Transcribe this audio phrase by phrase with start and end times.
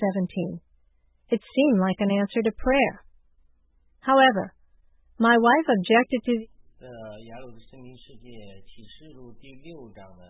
[0.00, 0.60] 17.
[1.28, 3.04] It seemed like an answer to prayer.
[4.00, 4.56] However,
[5.20, 6.34] my wife objected to
[6.80, 6.88] 呃，
[7.28, 8.32] 雅鲁的圣经世界
[8.64, 10.24] 启示录第六章的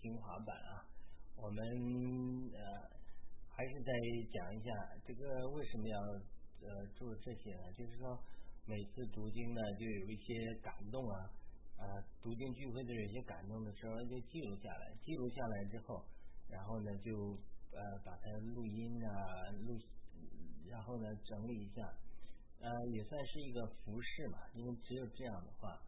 [0.00, 0.86] 精华版啊，
[1.34, 1.58] 我们
[2.54, 2.58] 呃
[3.50, 3.90] 还是再
[4.30, 4.70] 讲一下
[5.04, 5.98] 这个为什么要
[6.62, 7.66] 呃做这些呢？
[7.76, 8.16] 就是说
[8.64, 11.26] 每次读经呢，就有一些感动啊，
[11.82, 11.82] 啊，
[12.22, 16.06] 读经聚会的有些感动的时候就记录下来，记录下来之后，
[16.48, 17.36] 然后呢就
[17.72, 19.78] 呃把它录音啊录，
[20.68, 21.82] 然后呢整理一下，
[22.60, 25.80] 呃也算是一个服饰嘛，因为只有这样的话。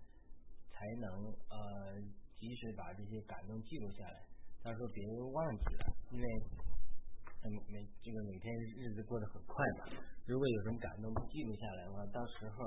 [0.80, 1.12] 才能
[1.52, 1.92] 呃
[2.38, 4.24] 及时把这些感动记录下来。
[4.64, 6.26] 他说别忘记了，因为
[7.44, 9.92] 每每这个每天日子过得很快嘛。
[10.24, 12.64] 如果有什么感动记录下来的话，到时候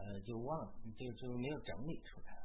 [0.00, 2.40] 呃就忘，就就没有整理出来。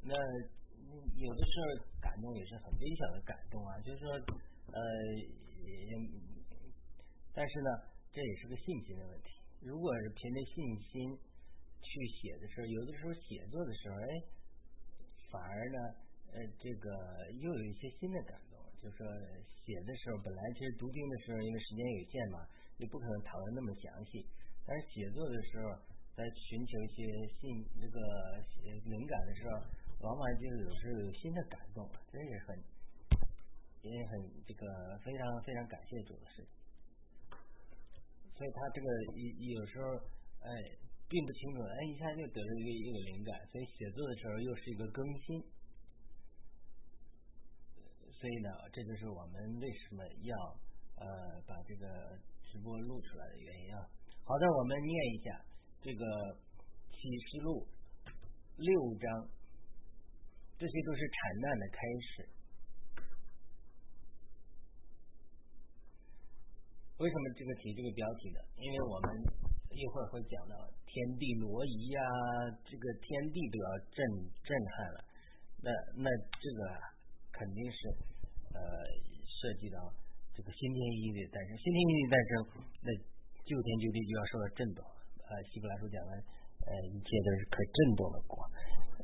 [0.00, 4.14] 那有的时候感动也是很微小的感动啊，就是说
[4.72, 4.80] 呃，
[7.34, 7.70] 但是呢，
[8.12, 9.28] 这也是个信心的问题。
[9.62, 11.18] 如果是凭着信心。
[11.82, 14.06] 去写的时候，有的时候写作的时候，哎，
[15.32, 15.78] 反而呢，
[16.30, 16.86] 呃，这个
[17.40, 18.60] 又有一些新的感动。
[18.80, 19.06] 就是说，
[19.64, 22.46] 写的时候本来其实读经的时候，因为时间有限嘛，
[22.76, 24.24] 你不可能讨论那么详细。
[24.66, 25.72] 但是写作的时候，
[26.14, 27.02] 在寻求一些
[27.40, 27.98] 信这个
[28.84, 29.58] 灵感的时候，
[30.04, 32.54] 往往就有时候有新的感动，这也很
[33.82, 34.12] 也很
[34.46, 36.52] 这个非常非常感谢主的事情。
[38.36, 39.86] 所以他这个有有时候，
[40.40, 40.50] 哎。
[41.10, 45.42] 并不清楚，哎，一下就得了一个一个灵感，所以写作的时候又是一个更新，
[48.14, 50.36] 所以呢，这就是我们为什么要
[51.02, 53.82] 呃把这个直播录出来的原因啊。
[54.22, 55.44] 好的，我们念一下
[55.82, 56.06] 这个
[56.92, 57.66] 启示录
[58.54, 59.28] 六章，
[60.58, 62.28] 这些都是惨难的开始。
[67.00, 68.38] 为什么这个提这个标题呢？
[68.60, 69.08] 因为我们。
[69.70, 72.02] 一会儿会讲到天地挪移呀，
[72.66, 73.96] 这个天地都要震
[74.42, 74.98] 震撼了。
[75.62, 76.10] 那那
[76.42, 76.60] 这个
[77.30, 77.86] 肯定是
[78.50, 78.58] 呃
[79.30, 79.78] 涉及到
[80.34, 82.30] 这个新天一的诞生，新天一的诞生，
[82.82, 82.90] 那
[83.46, 84.82] 旧天旧地就要受到震动。
[85.22, 86.12] 呃，希伯来书讲了，
[86.66, 88.42] 呃，一切都是可震动的国，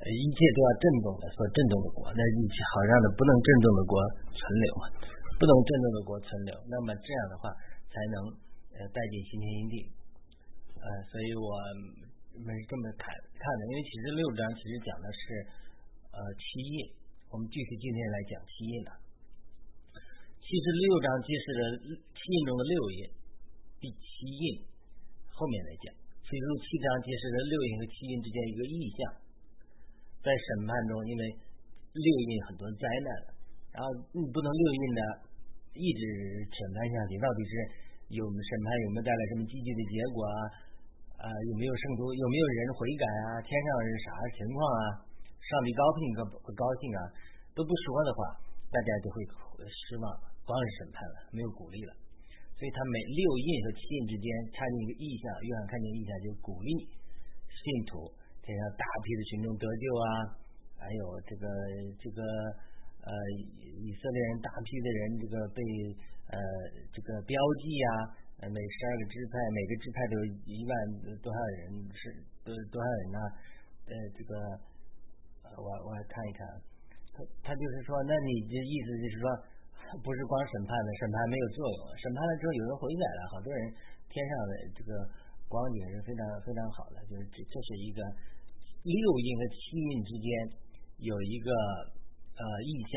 [0.03, 3.95] 呃，一切都要震动的，所震动的国，那一切好让的不能震动的国
[4.35, 4.85] 存留嘛，
[5.39, 7.55] 不能震动的国存留，那么这样的话
[7.97, 8.17] 才能
[8.77, 9.75] 呃带进新天新地。
[10.77, 11.49] 呃，所以我
[12.45, 15.21] 们这么看看的，因为其实六章其实讲的是
[16.13, 16.77] 呃七印，
[17.33, 18.93] 我们具体今天来讲七印了。
[20.45, 21.63] 其实六章揭示了
[22.13, 23.01] 七印中的六印，
[23.81, 24.45] 第七印
[25.33, 25.89] 后面来讲，
[26.21, 29.01] 其实七章揭示了六印和七印之间一个意象，
[30.21, 31.23] 在审判中，因为
[31.97, 33.09] 六印很多灾难，
[33.75, 35.01] 然后你不能六印的
[35.75, 36.01] 一直
[36.53, 37.53] 审判下去，到底是
[38.13, 40.39] 有审判有没有带来什么积极的结果啊？
[41.17, 42.13] 啊，有没有圣徒？
[42.13, 43.29] 有没有人悔改啊？
[43.43, 44.81] 天上是啥情况啊？
[45.43, 47.01] 上帝高兴可不高兴啊？
[47.57, 48.37] 都不说的话，
[48.71, 49.25] 大家就会
[49.65, 50.05] 失望，
[50.45, 51.93] 光是审判了，没有鼓励了。
[52.55, 56.71] 所以他每六印和七印之间看见一个意象，约翰看见意象就鼓励
[57.49, 58.13] 信徒，
[58.45, 60.09] 天上大批的群众得救啊，
[60.79, 61.45] 还有这个
[62.01, 62.21] 这个
[63.03, 63.11] 呃
[63.83, 65.61] 以色列人大批的人这个被
[66.31, 66.39] 呃
[66.93, 68.25] 这个标记啊。
[68.37, 70.73] 每十二个支派，每个支派都有一万
[71.25, 72.13] 多少人是
[72.45, 73.19] 多多少人呢？
[73.89, 74.37] 呃，这个
[75.57, 76.45] 我我看一看，
[77.17, 79.25] 他他就是说，那你的意思就是说，
[80.05, 83.73] 不是光审判的，审判没有作用，审判了之后有人悔改了，好多人
[84.13, 84.93] 天上的这个
[85.49, 88.05] 光景是非常非常好的，就是这这是一个
[88.85, 90.29] 六印和七印之间
[91.01, 91.49] 有一个
[92.37, 92.93] 呃意象，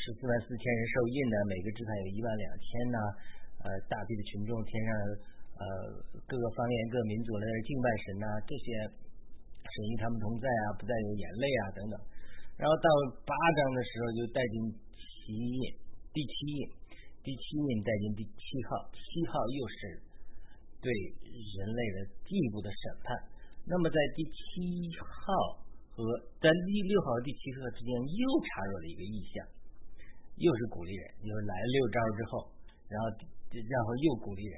[0.00, 2.98] 十四万四千人受印的，每个支派有一万两千呢。
[3.60, 4.90] 呃，大批的群众，天上
[5.60, 5.64] 呃
[6.24, 8.64] 各个方言、各民族的敬拜神呐，这些
[9.60, 11.94] 神与他们同在啊，不再有眼泪啊等等。
[12.56, 12.88] 然后到
[13.28, 14.56] 八章的时候，就带进
[14.96, 15.60] 七印，
[16.16, 16.60] 第七印，
[17.20, 18.40] 第七印带进第七
[18.72, 20.00] 号，七号又是
[20.80, 23.12] 对人类的进一步的审判。
[23.68, 25.60] 那么在第七号
[25.92, 26.00] 和
[26.40, 29.44] 在第六号和第七号之间又插入了一个意象，
[30.40, 32.32] 又是鼓励人，就是来了六招之后，
[32.88, 33.04] 然后。
[33.50, 34.54] 然后又鼓励人，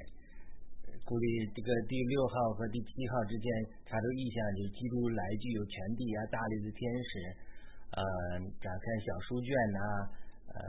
[1.01, 3.49] 鼓励这个第六号和第七号之间
[3.89, 7.09] 查出意向，就是基督来具有权地啊，大力的天使，
[7.89, 8.05] 呃，
[8.61, 9.81] 展开小书卷呐，
[10.45, 10.61] 呃，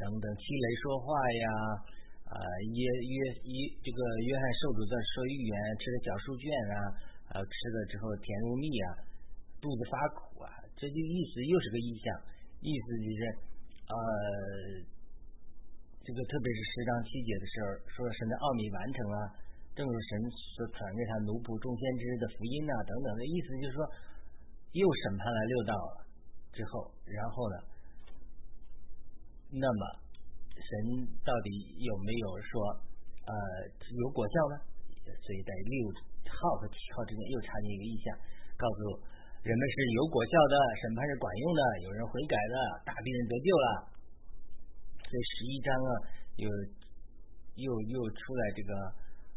[0.00, 1.46] 等等，七雷说话呀，
[2.24, 2.40] 啊，
[2.72, 6.76] 约约约这个约翰受主在说预言，吃的小书卷啊，
[7.28, 8.88] 啊，吃了之后甜如蜜啊，
[9.60, 12.16] 肚子发苦啊，这就意思又是个意象，
[12.64, 13.20] 意思就是
[13.90, 14.88] 呃。
[16.02, 19.16] 这个特别是十章七节的时候，说神的奥秘完成了，
[19.76, 20.10] 正如神
[20.56, 23.78] 所传给他奴仆众先知的福音呐等等的意思，就是说
[24.72, 25.72] 又审判了六道
[26.56, 27.56] 之后，然后呢，
[29.54, 29.82] 那么
[30.56, 31.52] 神到底
[31.84, 32.58] 有没有说
[33.28, 33.32] 呃
[33.92, 34.56] 有果效呢？
[35.04, 35.74] 所以在六
[36.32, 38.16] 号和七号之间又插进一个意象，
[38.56, 38.80] 告诉
[39.40, 40.54] 人们是有果效的，
[40.84, 43.66] 审判是管用的，有人悔改了，大病人得救了。
[45.00, 45.90] 这十一章啊，
[46.36, 46.44] 又
[47.56, 48.70] 又又出来这个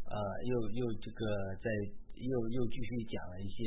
[0.04, 1.24] 呃，又又这个
[1.56, 1.66] 在
[2.20, 3.64] 又又继续讲了一些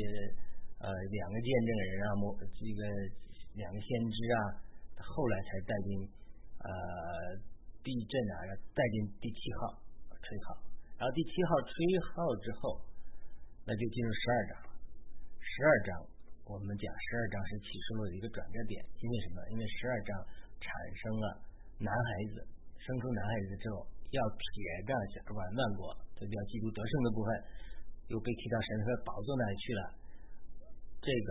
[0.78, 2.80] 呃两个见证人啊，某这个
[3.58, 4.62] 两个先知啊，
[5.02, 6.06] 后来才带进
[6.62, 6.70] 呃
[7.82, 9.74] 地震啊，带进第七号
[10.22, 10.54] 吹号，
[10.98, 11.74] 然后第七号吹
[12.14, 12.78] 号之后，
[13.66, 14.52] 那就进入十二章，
[15.42, 16.06] 十二章
[16.48, 19.36] 我们讲十二章是启示录的一个转折点，因为什么？
[19.52, 20.16] 因为十二章
[20.56, 21.44] 产生了。
[21.78, 22.42] 男孩子
[22.74, 24.42] 生出男孩子之后，要撇
[24.82, 27.30] 着小万万国，这叫基督得胜的部分，
[28.10, 29.82] 又被提到神和宝座那里去了。
[30.98, 31.30] 这个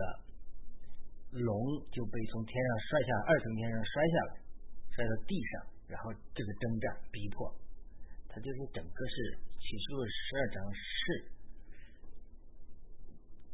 [1.44, 1.52] 龙
[1.92, 4.32] 就被从天上摔下二层天上摔下来，
[4.96, 5.52] 摔到地上，
[5.92, 7.52] 然后这个征战逼迫，
[8.30, 11.28] 它就是整个是启示录十二章是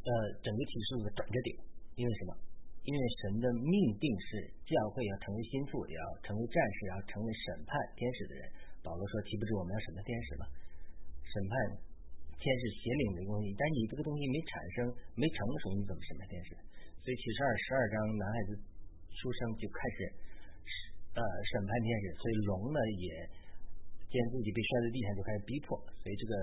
[0.05, 0.09] 呃
[0.45, 1.49] 整个启示录的转折点，
[1.97, 2.37] 因为什么？
[2.85, 8.45] 因为神的命定是教会要成为心腹，也要成为战士，要成为审判天使的人。
[8.85, 10.45] 保罗说：“岂不知我们要审判天使吗？
[11.25, 11.53] 审判
[12.37, 14.85] 天使邪灵的东西，但你这个东西没产生、
[15.17, 16.53] 没成熟，你怎么审判天使？
[17.01, 18.49] 所以启示二十二章男孩子
[19.17, 19.97] 出生就开始
[21.17, 23.25] 呃审判天使，所以龙呢也
[24.13, 26.33] 见自己被摔在地上就开始逼迫，所以这个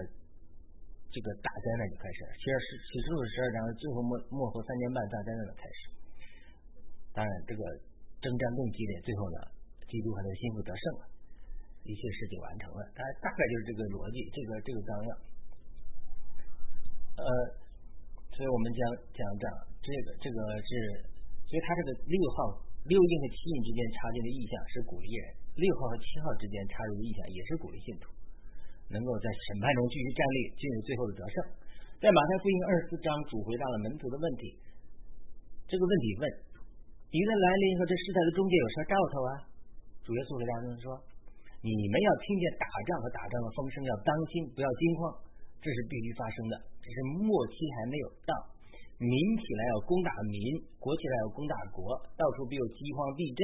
[1.12, 2.32] 这个大灾难就开始了。
[2.40, 2.52] 其实
[2.88, 5.80] 启示录十二章最后末末后三年半大灾难的开始。
[7.12, 7.60] 当然，这个
[8.24, 9.38] 征战更激烈，最后呢，
[9.84, 11.02] 基督和他的心腹得胜了，
[11.84, 12.80] 一切事情完成了。
[12.96, 15.12] 大大概就是这个逻辑，这个这个纲要。
[17.20, 17.28] 呃，
[18.32, 18.80] 所以我们讲
[19.12, 19.44] 讲讲
[19.84, 20.72] 这个这个是，
[21.44, 25.28] 所以他这个六号六印和七印之间插进的意象是鼓励人，
[25.60, 28.08] 六号和七号之间插入的意象也是鼓励信徒，
[28.88, 31.37] 能够在审判中继续站立，进入最后的得胜。
[32.02, 34.58] 在马太福音二十四章，主回答了门徒的问题，
[35.70, 36.25] 这个问题问。
[37.12, 39.32] 你的来临和这世代的终结有啥兆头啊？
[40.00, 40.96] 主耶稣回答他们说
[41.61, 45.12] ：“你们要听见打仗和打仗的风声，要当心，不要惊慌，
[45.61, 46.56] 这是必须发生的。
[46.81, 48.32] 只是末期还没有到，
[48.96, 50.40] 民起来要攻打民，
[50.81, 53.40] 国起来要攻打国，到处必有饥荒、地震，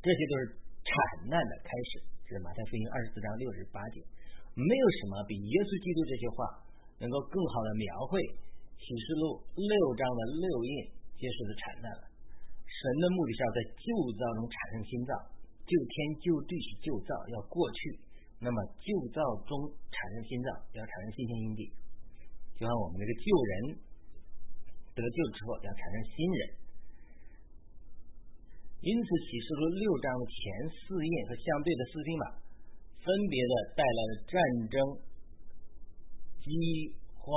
[0.00, 0.42] 这些都是
[0.82, 0.90] 惨
[1.30, 4.00] 难的开始。”这是马太福音二十四章六十八节。
[4.54, 6.38] 没有什么比耶稣基督这些话
[7.00, 8.20] 能够更好的描绘
[8.76, 10.72] 启示录六章的六印
[11.16, 12.04] 揭示的惨淡了。
[12.66, 15.12] 神的目的是要在旧造中产生新造，
[15.68, 17.80] 旧天旧地是旧造要过去，
[18.40, 19.52] 那么旧造中
[19.92, 21.62] 产生新造要产生新天新地，
[22.56, 23.52] 就像我们这个旧人
[24.96, 26.40] 得救之后要产生新人，
[28.80, 30.40] 因此启示录六章的前
[30.72, 32.24] 四印和相对的四星码，
[33.00, 34.36] 分别的带来了战
[34.68, 34.76] 争、
[36.40, 36.48] 饥
[37.16, 37.28] 荒、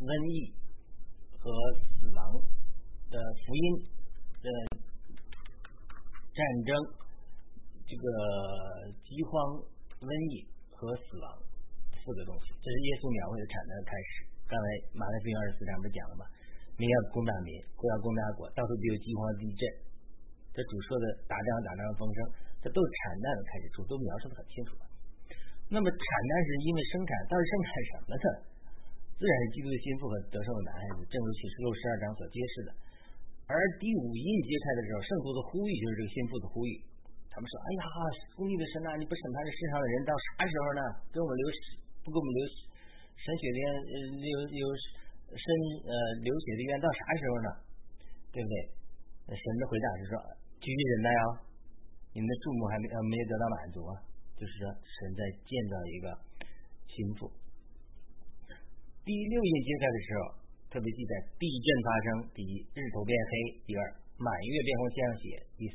[0.00, 0.54] 瘟疫
[1.38, 1.50] 和
[1.98, 2.20] 死亡
[3.10, 3.90] 的福音。
[4.40, 4.48] 的，
[6.32, 6.72] 战争，
[7.84, 8.04] 这个
[9.04, 9.36] 饥荒、
[10.00, 11.26] 瘟疫和死亡
[11.92, 14.24] 四个东西，这是耶稣描绘的产难的开始。
[14.48, 14.64] 刚才
[14.96, 16.24] 马太福音二十四章不是讲了吗？
[16.80, 19.62] 民要攻打民，国要攻打国，到处都有饥荒、地震。
[20.56, 22.18] 这主说的打仗、打仗的风声，
[22.60, 24.84] 这都是产难的开始，主都描述的很清楚了。
[25.72, 28.28] 那么产难是因为生产，到底生产什么呢？
[29.20, 32.70] 自然是基督的心腹和得胜的男孩子，正如启示录十二章所揭示的。
[33.50, 36.72] 而第五印揭开的时候，圣徒的呼吁就是这个心腹的呼吁。
[37.30, 37.82] 他们说：“哎呀，
[38.34, 40.82] 公义的神呐，你不审判这世上的人到啥时候呢？
[41.14, 41.44] 给我们留
[42.02, 42.40] 不给我们留
[43.14, 43.64] 神血的冤，
[44.18, 44.62] 留留
[45.30, 45.46] 神
[45.86, 45.92] 呃
[46.26, 47.48] 流血的冤到啥时候呢？
[48.34, 48.54] 对不对？”
[49.30, 50.14] 神的回答是说
[50.58, 51.24] ：“继续忍耐啊，
[52.12, 53.92] 你们的注目还没呃没有得到满足啊。”
[54.38, 56.06] 就是说，神在建造一个
[56.88, 57.28] 心腹。
[59.04, 60.40] 第六印揭开的时候。
[60.70, 63.82] 特别记载地震发生，第一日头变黑，第二
[64.22, 65.74] 满月变红像血，第三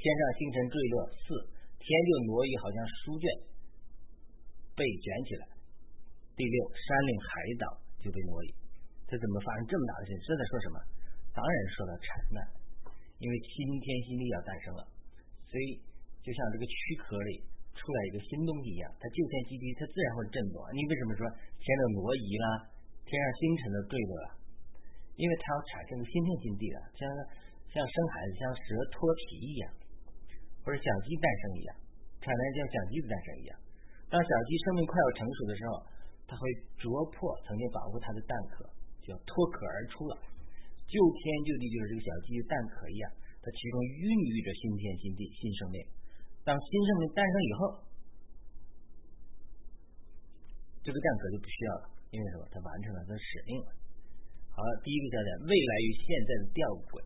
[0.00, 1.28] 天上星辰坠落，四
[1.76, 3.28] 天就挪移，好像书卷
[4.72, 5.44] 被卷起来，
[6.32, 7.28] 第六山岭海
[7.60, 7.64] 岛
[8.00, 8.48] 就被挪移。
[9.04, 10.16] 这怎么发生这么大的事？
[10.24, 10.76] 这在说什么？
[11.36, 12.40] 当然说到产难，
[13.20, 14.88] 因为新天新地要诞生了，
[15.50, 15.82] 所以
[16.22, 17.42] 就像这个躯壳里
[17.74, 20.62] 出来一个新东西一样，它旧天基地它自然会震动。
[20.70, 21.26] 你为什么说
[21.58, 22.70] 天都挪移啦？
[23.02, 24.28] 天上星辰的坠落了，
[25.18, 27.02] 因为它要产生新天新地了，像
[27.74, 28.62] 像生孩子，像蛇
[28.94, 29.66] 脱皮一样，
[30.62, 31.70] 或者小鸡诞生一样，
[32.22, 33.52] 产蛋像小鸡的诞生一样。
[34.06, 35.70] 当小鸡生命快要成熟的时候，
[36.30, 36.42] 它会
[36.78, 38.62] 啄破曾经保护它的蛋壳，
[39.02, 40.14] 就脱壳而出了，
[40.86, 45.80] 就天就地，就是这个小鸡蛋壳一样，它其中孕育着新天新地新生命。
[46.44, 47.60] 当新生命诞生以后，
[50.84, 52.48] 这个蛋壳就不需要了，因为什么？
[52.52, 53.68] 它完成了它的使命了。
[54.52, 57.00] 好了，第一个焦点，未来与现在的吊诡，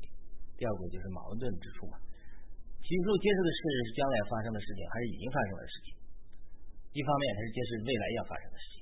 [0.59, 1.99] 吊诡就是矛盾之处嘛。
[2.83, 5.89] 启示录揭示的是将来发生的事情，还是已经发生的事情？
[6.95, 8.77] 一方面，它是揭示未来要发生的事情，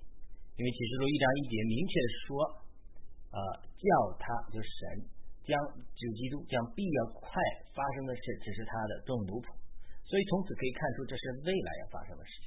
[0.56, 1.92] 因为启示录一章一节明确
[2.24, 2.28] 说，
[3.32, 3.38] 啊，
[3.76, 3.88] 叫
[4.20, 4.82] 他就是神
[5.44, 5.54] 将
[5.94, 7.28] 就基督将必要快
[7.74, 9.50] 发生的事，只是他的众奴仆，
[10.06, 12.32] 所以从此可以看出这是未来要发生的事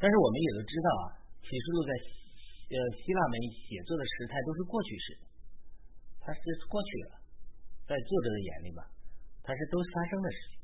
[0.00, 1.04] 但是我们也都知道啊，
[1.44, 1.90] 启示录在
[2.72, 3.34] 呃希腊文
[3.66, 5.06] 写作的时态都是过去式，
[6.18, 7.22] 它是过去了，
[7.86, 8.86] 在作者的眼里吧。
[9.40, 10.54] 它是都发生的事情，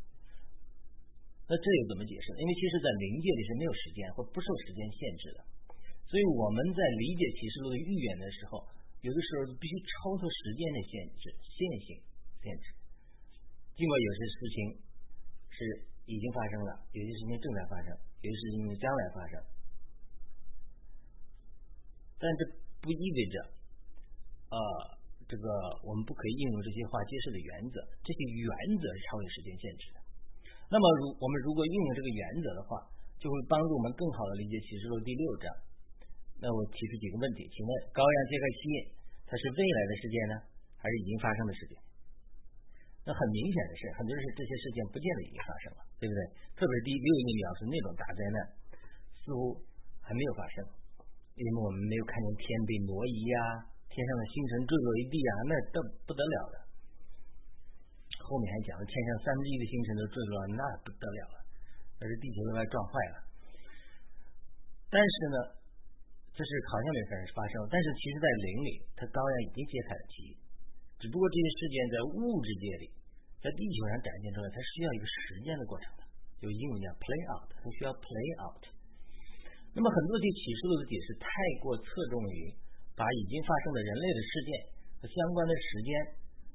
[1.49, 2.29] 那这又怎么解释？
[2.39, 5.39] 因为其实，在灵界里是没有时间或不受时间限制的，
[6.07, 8.63] 所以我们在理解启示录的预言的时候，
[9.07, 11.89] 有的时候必须超出时间的限制、线性
[12.43, 12.67] 限制。
[13.79, 14.57] 尽管有些事情
[15.55, 15.57] 是
[16.11, 19.35] 已经发生了，有些事情正在发生，有些事情将来发生，
[22.19, 22.41] 但这
[22.83, 23.37] 不意味着，
[24.51, 24.59] 呃。
[25.27, 25.51] 这个
[25.83, 28.47] 我们不可以应用这些话揭示的原则，这些原
[28.79, 29.99] 则是超越时间限制的。
[30.71, 32.79] 那么，如我们如果应用这个原则的话，
[33.19, 35.51] 就会帮助我们更好的理解启示录第六章。
[36.39, 38.77] 那我提出几个问题，请问高压揭开七印，
[39.27, 40.35] 它是未来的事件呢，
[40.79, 41.75] 还是已经发生的事件？
[43.07, 46.21] 那很明显的是，很多人是这些事件不见得已经发生了，对不对？
[46.59, 48.39] 特别是第六印描述那种大灾难，
[49.23, 49.55] 似乎
[50.03, 50.63] 还没有发生，
[51.39, 53.39] 因为我们没有看见天被挪移呀。
[53.87, 56.55] 天上的星辰坠落一地啊，那都不得了的。
[58.21, 61.37] 后面还讲了天上三分之一的星辰都坠落了，那不得了了，
[61.97, 63.17] 那是地球都快撞坏了。
[64.91, 65.37] 但是呢，
[66.37, 70.31] 这是好像没发生发生，但是其实在灵里，它当然已经揭开了奇迹。
[71.01, 72.87] 只不过这些事件在物质界里，
[73.41, 76.05] 在地球上展现出来，它需要一个时间的过程的，
[76.37, 78.61] 就英文叫 play out，它需要 play out。
[79.73, 81.27] 那么很多对启示录的解释太
[81.65, 82.53] 过侧重于。
[82.97, 84.49] 把已经发生的人类的事件
[84.97, 85.93] 和相关的时间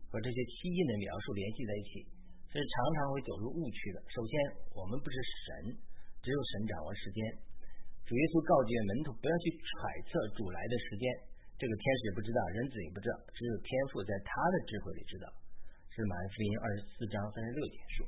[0.10, 2.02] 和这些期印的描述联系在一起，
[2.50, 4.02] 是常常会走入误区的。
[4.10, 4.34] 首先，
[4.74, 5.78] 我们不是神，
[6.26, 7.22] 只有神掌握时间。
[8.12, 9.72] 主耶稣告诫门徒不要去揣
[10.12, 11.08] 测主来的时间，
[11.56, 15.32] 这个天使也不知道，人子也不知道，只有天父在他的智慧里知道。
[15.96, 18.04] 是马太福音二十四章三十六节说。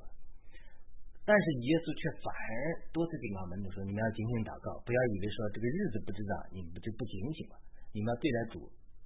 [1.23, 2.51] 但是耶稣却反而
[2.91, 7.55] 多次警告门徒说：“你们要警醒祷告，不要以为说这个日子不知道，你们就不警醒了。”
[7.95, 8.59] 你们要对待主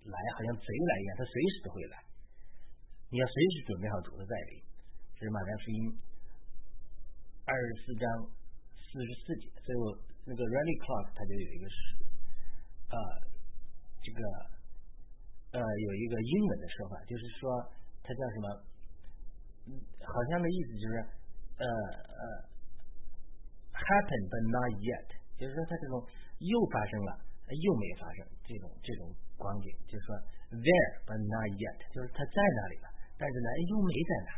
[0.10, 2.02] 来，好像贼来一样，他随时都会来。
[3.14, 4.66] 你要随时准备好主的再临。
[5.14, 5.94] 这是马太福音
[7.46, 8.10] 二十四章
[8.74, 9.46] 四十四节。
[9.62, 9.86] 所以我
[10.28, 11.76] 那个 really Clock 它就有一个是
[12.92, 12.96] 啊，
[14.04, 14.20] 这个
[15.56, 17.48] 呃有一个英文的说法，就是说
[18.04, 18.46] 它叫什么？
[20.04, 20.94] 好像的意思就是
[21.58, 22.22] 呃呃
[23.72, 25.08] ，happen but not yet，
[25.40, 26.04] 就是说它这种
[26.44, 27.24] 又发生了。
[27.48, 29.08] 又没发生这种这种
[29.40, 30.12] 光景，就是说
[30.52, 34.30] there but not yet，就是它在那里了，但是呢又没在那。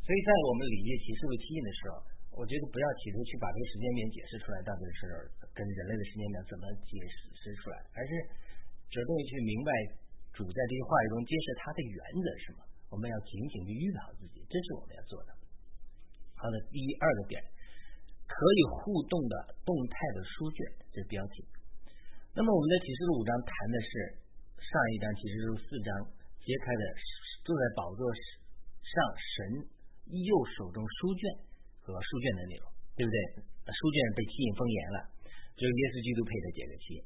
[0.00, 2.00] 所以在我们理解启示录七印的时候，
[2.38, 5.10] 我觉得不要企图去把这个时间点解释出来到底是
[5.50, 6.94] 跟人类的时间点怎么解
[7.34, 8.10] 释出来，而是
[8.94, 9.70] 着重去明白
[10.30, 12.62] 主在这些话语中揭示他的原则是什么。
[12.88, 15.34] 我们要警醒去预备好自己，这是我们要做的。
[16.38, 17.42] 好的，第二个点，
[18.30, 19.34] 可以互动的
[19.66, 20.62] 动态的书卷，
[20.94, 21.42] 这是标题。
[22.38, 23.90] 那么我们在启示录五章谈的是
[24.62, 25.90] 上一章启示录四章
[26.38, 26.82] 揭开的
[27.42, 29.66] 坐在宝座上神
[30.06, 31.47] 右手中书卷
[31.92, 32.64] 和书卷的内容，
[32.96, 33.18] 对不对？
[33.68, 34.98] 书卷被吸引封严了，
[35.54, 37.00] 只有耶稣基督配的这个吸引。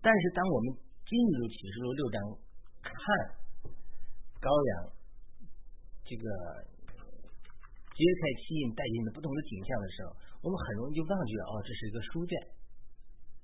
[0.00, 0.72] 但是当我们
[1.04, 2.16] 进入启示录六章
[2.80, 2.94] 看
[4.40, 4.72] 羔羊
[6.06, 6.24] 这个
[7.90, 10.08] 揭开吸引带进的不同的景象的时候，
[10.40, 12.32] 我们很容易就忘记了哦，这是一个书卷。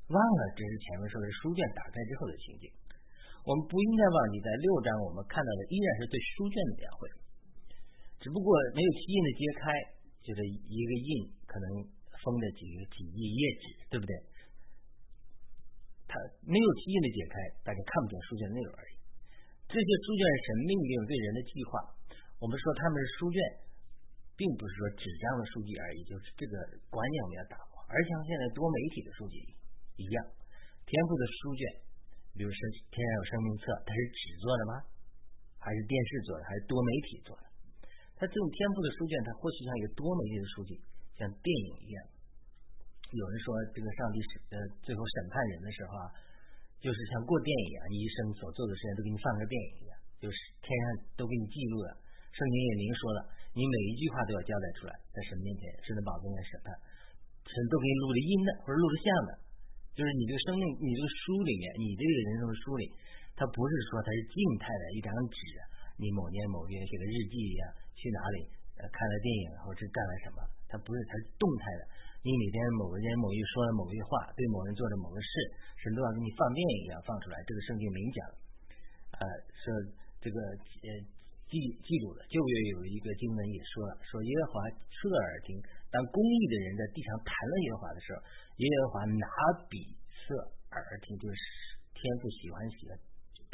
[0.06, 2.70] 忘了这是前面说的书卷打开之后的情景，
[3.42, 7.00] 我们不应该忘记在六章我们看到的依然是对书卷的描绘，
[8.22, 9.66] 只不过没有七印的揭开，
[10.22, 11.08] 就是一个印
[11.44, 11.66] 可能
[12.22, 14.12] 封着几个几页页纸，对不对？
[16.06, 16.14] 它
[16.46, 17.34] 没有七印的解开，
[17.66, 18.94] 大家看不见书卷内容而已。
[19.66, 21.82] 这些书卷是命令对人的计划，
[22.38, 23.38] 我们说他们是书卷，
[24.38, 26.54] 并不是说纸张的书籍而已，就是这个
[26.90, 29.42] 观念我们要打破，而像现在多媒体的书籍。
[29.98, 30.18] 一样，
[30.84, 31.62] 天赋的书卷，
[32.36, 32.58] 比如说
[32.92, 34.72] 天上有生命册，它是纸做的吗？
[35.58, 36.44] 还是电视做的？
[36.44, 37.45] 还是多媒体做的？
[38.16, 40.72] 他这种天赋的书卷，它或许像一个多媒体的书籍，
[41.20, 41.98] 像电影一样。
[43.12, 46.08] 有人说，这个上帝审呃最后审判人的时候啊，
[46.80, 51.92] 就是像过电影一样，医生所做的事情都给你放个电影一样，就是天上都给你记录了。
[52.32, 53.18] 圣经也明说了，
[53.52, 56.72] 你每一句话都要交代出来，在神面前，神的宝座来审判，
[57.44, 59.30] 神都给你录了音的或者录了像的，
[59.92, 62.84] 就是你这个生命，你这个书里面，你这个人生的书里，
[63.36, 65.38] 它不是说它是静态的一张纸，
[66.00, 67.64] 你某年某月写的日记一样，
[67.96, 68.38] 去哪里
[68.78, 70.38] 呃看了电影或者干了什么，
[70.68, 71.82] 它不是，它是动态的。
[72.20, 75.30] 你每天某个人某一说了某句话，对某人做了某个事，
[75.78, 77.38] 是都要给你放电影一样放出来。
[77.46, 78.18] 这个圣经明讲，
[79.14, 79.22] 呃，
[79.54, 79.64] 说
[80.18, 80.88] 这个呃
[81.46, 81.54] 记
[81.86, 82.26] 记录了。
[82.26, 85.54] 旧约有一个经文也说了，说耶和华侧耳听，
[85.94, 88.18] 当公义的人在地上谈论耶和华的时候，
[88.58, 89.26] 耶和华拿
[89.70, 89.78] 笔
[90.10, 90.34] 侧
[90.74, 91.38] 耳听，就是
[91.94, 92.90] 天赋喜欢写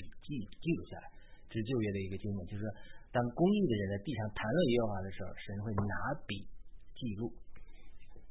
[0.01, 1.07] 笔记记录下来。
[1.53, 2.65] 这是旧约的一个经文，就是，
[3.13, 5.95] 当公义的人在地上谈论耶和华的时候，神会拿
[6.27, 6.49] 笔
[6.97, 7.29] 记录。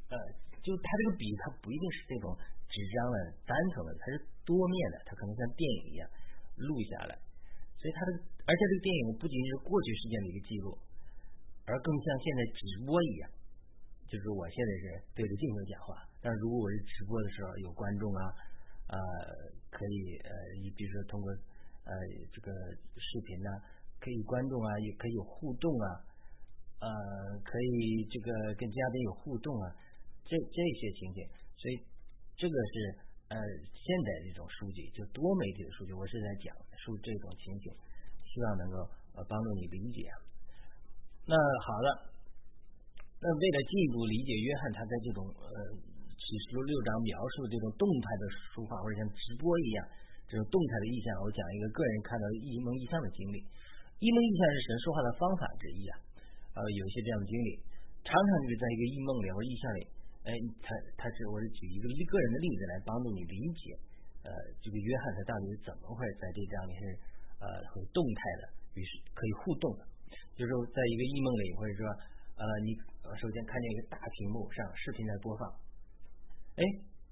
[0.10, 0.18] 呃，
[0.66, 2.34] 就它这个笔，它不一定是这种
[2.66, 6.10] 纸张的单层的，它是多面的，它可能像电影一样
[6.58, 7.14] 录下来。
[7.78, 8.12] 所以它的，
[8.44, 10.74] 而且这个电影不仅是过去事件的一个记录，
[11.70, 13.30] 而更像现在直播一样。
[14.12, 14.84] 就是我现在是
[15.16, 18.22] 对着镜头讲话，但如果我是直播的时候有观众啊，
[18.92, 18.98] 呃，
[19.72, 21.32] 可以呃，你比如说通过
[21.88, 21.96] 呃
[22.34, 22.52] 这个
[23.00, 23.50] 视频呢，
[24.02, 25.88] 可以观众啊，也可以有互动啊，
[26.82, 26.90] 呃，
[27.46, 29.70] 可以这个跟嘉宾有互动啊。
[30.26, 31.20] 这这些情景，
[31.60, 31.76] 所以
[32.40, 32.74] 这个是
[33.30, 33.36] 呃
[33.76, 37.68] 现在这种书籍，就多媒体的书籍，我是在讲述这种情景，
[38.24, 38.78] 希望能够
[39.14, 40.08] 呃帮助你理解。
[41.28, 41.36] 那
[41.68, 41.90] 好了，
[43.20, 45.56] 那为了进一步理解约翰他在这种呃
[46.16, 48.24] 启示录六章描述这种动态的
[48.56, 49.86] 书画，或者像直播一样
[50.32, 53.44] 这种动态的意象，我讲一个个人看到一梦一象的经历。
[54.02, 55.94] 一梦一象是神说话的方法之一啊，
[56.58, 57.62] 呃有一些这样的经历，
[58.02, 59.82] 常常就是在一个异梦里或者意象里。
[60.26, 60.30] 哎，
[60.62, 63.78] 他他是我是举一个个人的例子来帮助你理解，
[64.26, 66.82] 呃，这个约翰他到底是怎么会在这张里是
[67.42, 69.86] 呃很动态的，于是可以互动的，
[70.34, 71.82] 就是说在一个异梦里，或者说
[72.38, 72.74] 呃你
[73.22, 75.46] 首先看见一个大屏幕上视频在播放，
[76.58, 76.62] 哎，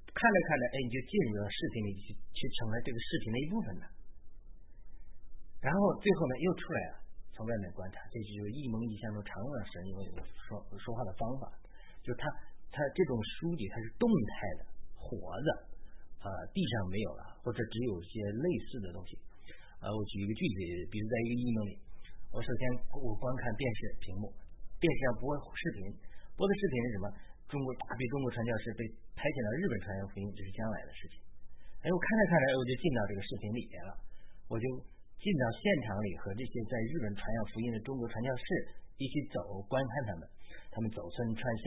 [0.10, 3.86] 看着看着，哎，你就进入到视频里去，去成了这个视频的一部分了，
[5.62, 6.94] 然后最后呢又出来了，
[7.32, 9.98] 从外面观察，这就是异梦异象中常用的神有
[10.48, 11.52] 说说话的方法，
[12.04, 12.28] 就是他。
[12.70, 15.50] 它这种书籍它是动态的、活的，
[16.22, 19.18] 啊，地上没有了，或者只有一些类似的东西。
[19.82, 21.74] 啊，我举一个具体，比如在一个异梦里，
[22.30, 22.62] 我首先
[22.94, 24.30] 我观看电视屏幕，
[24.78, 25.90] 电视上播视频，
[26.38, 27.06] 播的视频是什么？
[27.50, 28.86] 中国大批中国传教士被
[29.18, 31.18] 派遣到日本传扬福音，这是将来的事情。
[31.82, 33.92] 哎，我看着看着，我就进到这个视频里面了，
[34.46, 34.66] 我就
[35.20, 38.44] 进到现场里和这些在日本传扬福音的中国传教士
[38.98, 40.24] 一起走，观看他们，
[40.72, 41.66] 他们走村串巷。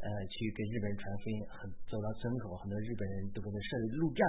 [0.00, 4.24] 呃，去跟日本人传福音，很走到村口，很多日本人都给他设立路障，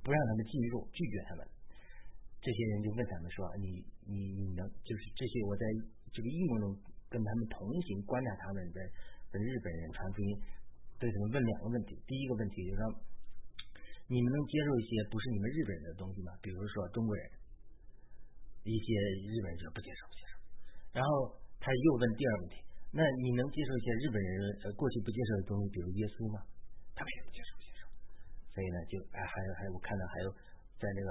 [0.00, 1.44] 不让他们进入，拒绝他们。
[2.40, 5.36] 这些人就问他们说：“你你你能就是这些？
[5.44, 5.68] 我在
[6.16, 6.72] 这个异梦中
[7.12, 8.80] 跟他们同行，观察他们在
[9.28, 10.32] 跟日本人传福音，
[10.96, 11.92] 对他们问两个问题。
[12.08, 12.88] 第一个问题就是说，
[14.08, 16.32] 你们能接受一些不是你们日本人的东西吗？
[16.40, 17.28] 比如说中国人，
[18.64, 18.86] 一些
[19.26, 20.34] 日本人说不接受，不接受。
[20.94, 22.56] 然后他又问第二个问题。”
[22.92, 24.32] 那你能接受一些日本人
[24.68, 26.44] 呃过去不接受的东西，比如耶稣吗？
[26.92, 27.88] 他们也不接受，不接受。
[28.52, 30.28] 所以呢，就哎还有还有我看到还有
[30.76, 31.08] 在那个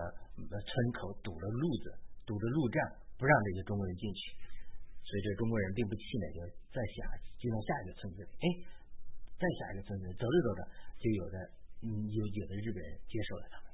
[0.62, 1.90] 村口堵了路子，
[2.22, 2.78] 堵着路障，
[3.18, 4.38] 不让这些中国人进去。
[5.02, 8.30] 所以这中国人并不气馁，就再下进到下一个村子里。
[8.30, 8.46] 哎，
[9.42, 10.62] 再下一个村子走着走着，
[11.02, 11.36] 就有的
[11.82, 13.74] 嗯有有的日本人接受了他们。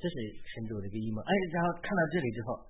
[0.00, 0.16] 这是
[0.48, 1.20] 神州的一个阴谋。
[1.20, 2.64] 哎，然后看到这里之后，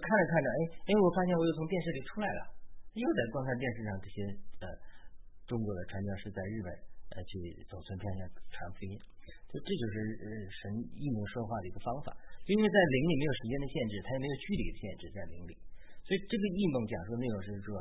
[0.00, 2.40] 看着看着，哎哎，我发现我又从电视里出来了。
[2.96, 4.16] 又在观看电视上这些
[4.64, 4.72] 呃
[5.44, 6.72] 中国的传教士在日本
[7.12, 8.96] 呃去走村串巷传福音，
[9.52, 9.96] 就这就是
[10.48, 12.16] 神应用说话的一个方法。
[12.48, 15.52] 因为在灵里没有时间的限制，它也没有距离的限制在灵里，
[16.08, 17.76] 所以这个异梦讲述的内容是说，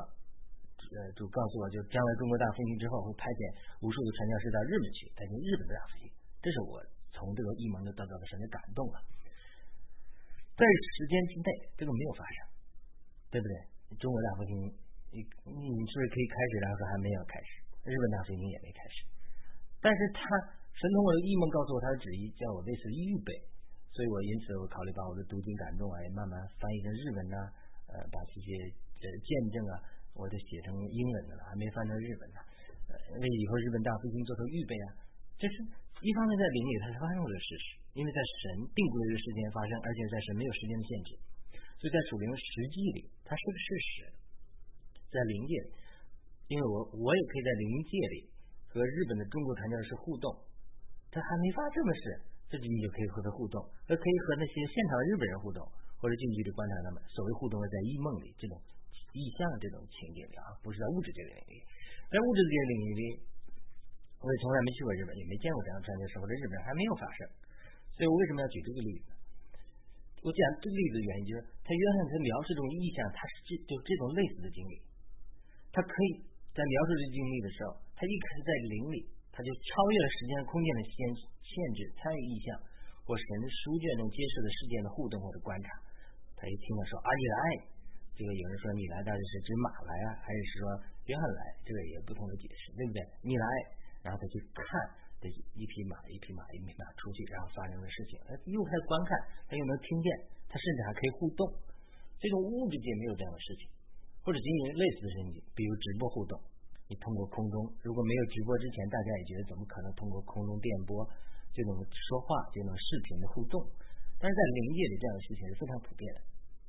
[0.99, 3.39] 呃，就告诉我就将来中国大复兴之后会派遣
[3.79, 6.11] 无数的传教士到日本去，派遣日本的大复兴。
[6.43, 6.83] 这是我
[7.15, 8.99] 从这个异梦中得到的神的感动了。
[10.55, 12.37] 在时间之内，这个没有发生，
[13.29, 13.53] 对不对？
[13.99, 14.55] 中国大复兴。
[15.15, 16.51] 你你是不是可以开始？
[16.59, 19.07] 然后说还没有开始，日本大复兴也没开始。
[19.79, 20.19] 但是他
[20.75, 23.31] 神通过异梦告诉我他的旨意，叫我为此预备，
[23.95, 27.37] 所以我因此我考虑把我的读经感动啊，也慢慢翻译成日文呐，
[27.87, 28.47] 呃，把这些
[28.99, 29.73] 呃见证啊，
[30.19, 32.39] 我都写成英文的了，还没翻成日文呢，
[32.91, 34.99] 呃，为以后日本大复兴做出预备啊。
[35.39, 35.63] 这是
[36.03, 37.65] 一方面在灵里它是发生的事实，
[37.95, 41.09] 因为在神定规的时间发生，而且在神没有时间的限制，
[41.79, 43.89] 所以在属灵实际里它是个事实。
[45.07, 45.51] 在灵界，
[46.51, 48.17] 因为我我也可以在灵界里
[48.67, 50.27] 和日本的中国传教士互动。
[51.07, 52.03] 他还没发生的事，
[52.51, 55.63] 这你就可以和他互动，那可以和那些现场的日本人互动，
[55.95, 56.99] 或者近距离观察他们。
[57.07, 58.59] 所谓互动是在异梦里，这种
[59.15, 61.63] 意象这种情节里啊，不是在物质界领域。
[62.11, 63.01] 在物质界领域里，
[64.19, 67.23] 我也从来没去过日本，也没见过这样传教士或者日本人还没有发生。
[67.95, 69.07] 所以我为什么要举这个例子？
[70.25, 74.81] 我讲这个例子的原因就是，他约翰他描述这种意象，他是这就这种类似的经历，
[75.69, 80.95] 他可以在描述这经历的时候，他一开始在灵里，他就超越了时间空间的限
[81.45, 82.57] 限制，参与意象
[83.05, 85.69] 或神书卷中揭示的事件的互动或者观察。
[86.35, 87.39] 他一听到说啊你来，
[88.17, 90.59] 这个有人说你来到底是指马来啊，还是说
[91.05, 91.41] 约翰来？
[91.61, 92.99] 这个也不同的解释，对不对？
[93.21, 93.45] 你来，
[94.01, 94.65] 然后他去看。
[95.21, 99.09] 的一匹马，一匹马，一匹马出去，然后发生的事情，他又开始观看，
[99.47, 100.07] 他又能听见，
[100.49, 101.43] 他甚至还可以互动。
[102.19, 103.69] 这种物质界没有这样的事情，
[104.23, 106.39] 或者仅仅类似的事情，比如直播互动。
[106.87, 111.01] 你通过空中，如果没有直播之前，大家也觉得怎么可能通过空中电波
[111.49, 113.57] 就能说话，就能视频的互动？
[114.21, 116.21] 但是在灵界里，这样的事情是非常普遍的。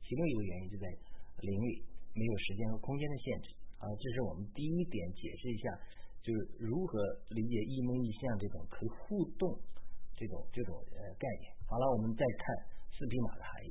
[0.03, 0.89] 其中一个原因就在
[1.45, 1.85] 灵里
[2.17, 5.69] 没有时间和空间的限制啊，这是我们第一点解释一下。
[6.27, 6.99] 就是如何
[7.31, 9.47] 理解一梦一象这种可以互动
[10.19, 11.55] 这种这种呃概念。
[11.71, 12.43] 好了，我们再看
[12.91, 13.71] 四匹马的含义。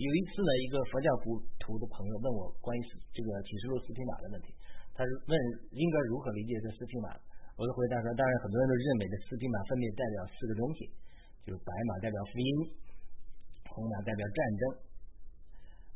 [0.00, 1.12] 有一次呢，一个佛教
[1.60, 2.80] 徒的朋友问我关于
[3.12, 4.56] 这个启示录四匹马的问题，
[4.96, 5.36] 他是问
[5.76, 7.12] 应该如何理解这四匹马。
[7.60, 10.88] 我的回答说，当然很多人都认为这四匹马分别代表四个东西，
[11.44, 12.48] 就是白马代表福音，
[13.68, 14.62] 红马代表战争，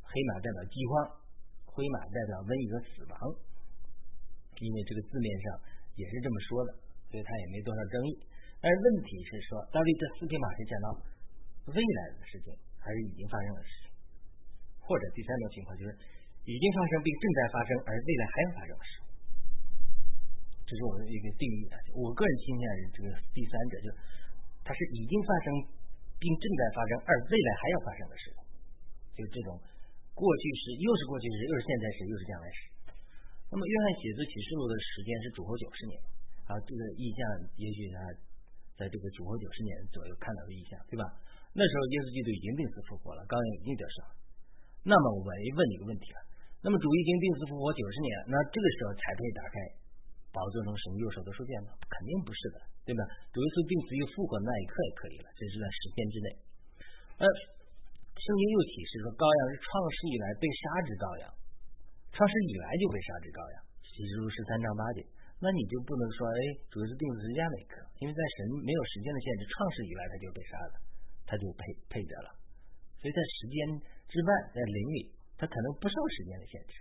[0.05, 0.93] 黑马代表饥荒，
[1.73, 3.17] 灰马代表瘟疫和死亡。
[4.61, 5.73] 因为这个字面上。
[5.97, 6.71] 也是这么说的，
[7.11, 8.13] 所以他也没多少争议。
[8.61, 10.87] 但是问题是说，到底这四匹马是讲到
[11.73, 13.93] 未来的事情，还是已经发生的事情？
[14.81, 15.91] 或者第三种情况就是
[16.47, 18.91] 已经发生并正在发生，而未来还要发生的事？
[20.67, 21.69] 这是我的一个定义。
[21.95, 23.95] 我个人倾向于这个第三者，就是
[24.67, 25.47] 它是已经发生
[26.19, 28.25] 并正在发生，而未来还要发生的事。
[29.15, 29.57] 就这种
[30.13, 32.59] 过去时又是过去时，又是现在时，又是将来时。
[33.47, 35.95] 那么，约翰写作启示录的时间是主后九十年
[36.51, 37.19] 啊，这个意象
[37.57, 37.97] 也许他
[38.75, 41.07] 在这个主后九十年左右看到的意象，对吧？
[41.55, 43.97] 那时候耶稣基督已经病死复活了，羔羊已经得胜。
[44.85, 46.19] 那么我问你一个问题了：
[46.61, 49.57] 那么主已经病死复活九十年，那这个时候才可以打开
[50.35, 51.73] 宝座中神右手的书卷吗？
[51.87, 53.01] 肯定不是的，对吧？
[53.31, 56.29] 主耶稣病死又复活那一刻也可以了，这是在时间之内。
[57.23, 57.25] 呃，
[58.21, 61.25] 圣经又启示说，羔羊是创世以来被杀之羔羊。
[62.17, 65.05] 创世以来就被杀之羔羊，启示录十三章八节，
[65.37, 66.41] 那你就不能说，哎，
[66.73, 70.81] 主要是定十字架那一刻，因为在神没有时间的限制，创世以来他就被杀了，
[71.29, 71.61] 他就配
[71.93, 72.33] 配着了，
[72.97, 73.57] 所以在时间
[74.09, 76.81] 之外，在灵里，他可能不受时间的限制，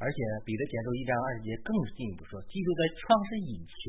[0.00, 0.16] 而且
[0.48, 3.84] 彼得前书一章二十节更进一步说，基督在创世以前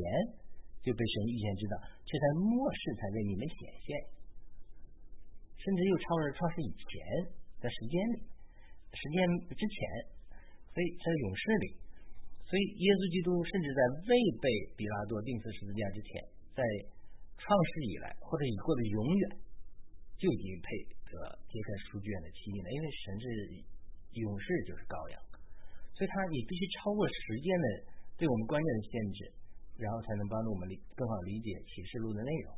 [0.84, 3.88] 就被神预先知道，却在末世才为你们显现，
[5.64, 6.92] 甚至又超越创世以前
[7.64, 8.28] 在时间里，
[8.92, 9.24] 时间
[9.56, 10.17] 之前。
[10.78, 11.68] 所以在勇士里，
[12.46, 14.46] 所以耶稣基督甚至在未被
[14.78, 16.22] 比拉多钉死十字架之前，
[16.54, 16.62] 在
[17.34, 19.24] 创世以来或者以后的永远，
[20.22, 20.70] 就已经配
[21.10, 22.70] 得揭开书卷的奇迹了。
[22.70, 23.26] 因为神是
[24.22, 25.18] 勇士，就是羔羊，
[25.98, 27.66] 所以他你必须超过时间的
[28.13, 29.20] 对我们观念的限制，
[29.82, 32.54] 然后才能帮助我们理更好理解启示录的内容。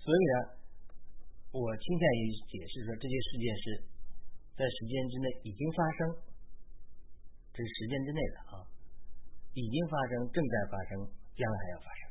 [0.00, 0.34] 所以呢，
[1.52, 3.91] 我倾向于解释说这些事件是。
[4.52, 5.98] 在时间之内已经发生，
[7.52, 8.54] 这是时间之内的啊，
[9.56, 10.90] 已经发生，正在发生，
[11.32, 12.02] 将来还要发生，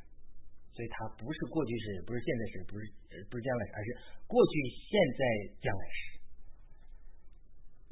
[0.74, 2.82] 所以它不是过去式，不是现在时，不是
[3.30, 3.88] 不是将来时，而是
[4.26, 4.52] 过去、
[4.90, 5.22] 现在、
[5.62, 5.98] 将来时。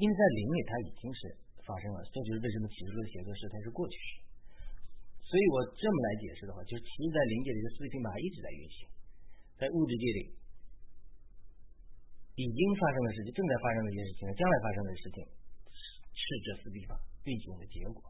[0.03, 1.21] 因为在灵里它已经是
[1.63, 4.11] 发生了，这就是为什么启示录的写作是它是过去式。
[5.31, 8.79] 所以我这么来解释的话，就是其实在灵界里的四匹马一直在运行，
[9.63, 10.40] 在物质界里。
[12.41, 15.21] 已经发生的事情，正在发生的一些事情，将来发生的事情，
[16.17, 16.97] 是这四地方
[17.29, 18.01] 运行的结果。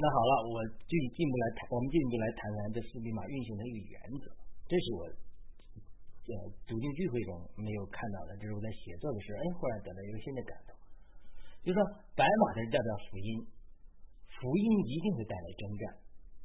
[0.00, 4.32] 那好了，我进进一步来谈，我们进一步来谈谈这四匹马运行的一个原则。
[4.64, 6.32] 这是我呃
[6.64, 10.72] 主经聚会中没有看到的，这是我在写作的时候，哎，忽然得到一个新的感动。
[11.60, 11.78] 就说
[12.16, 13.44] 白马它是代表福音，
[14.40, 15.82] 福音一定会带来征战。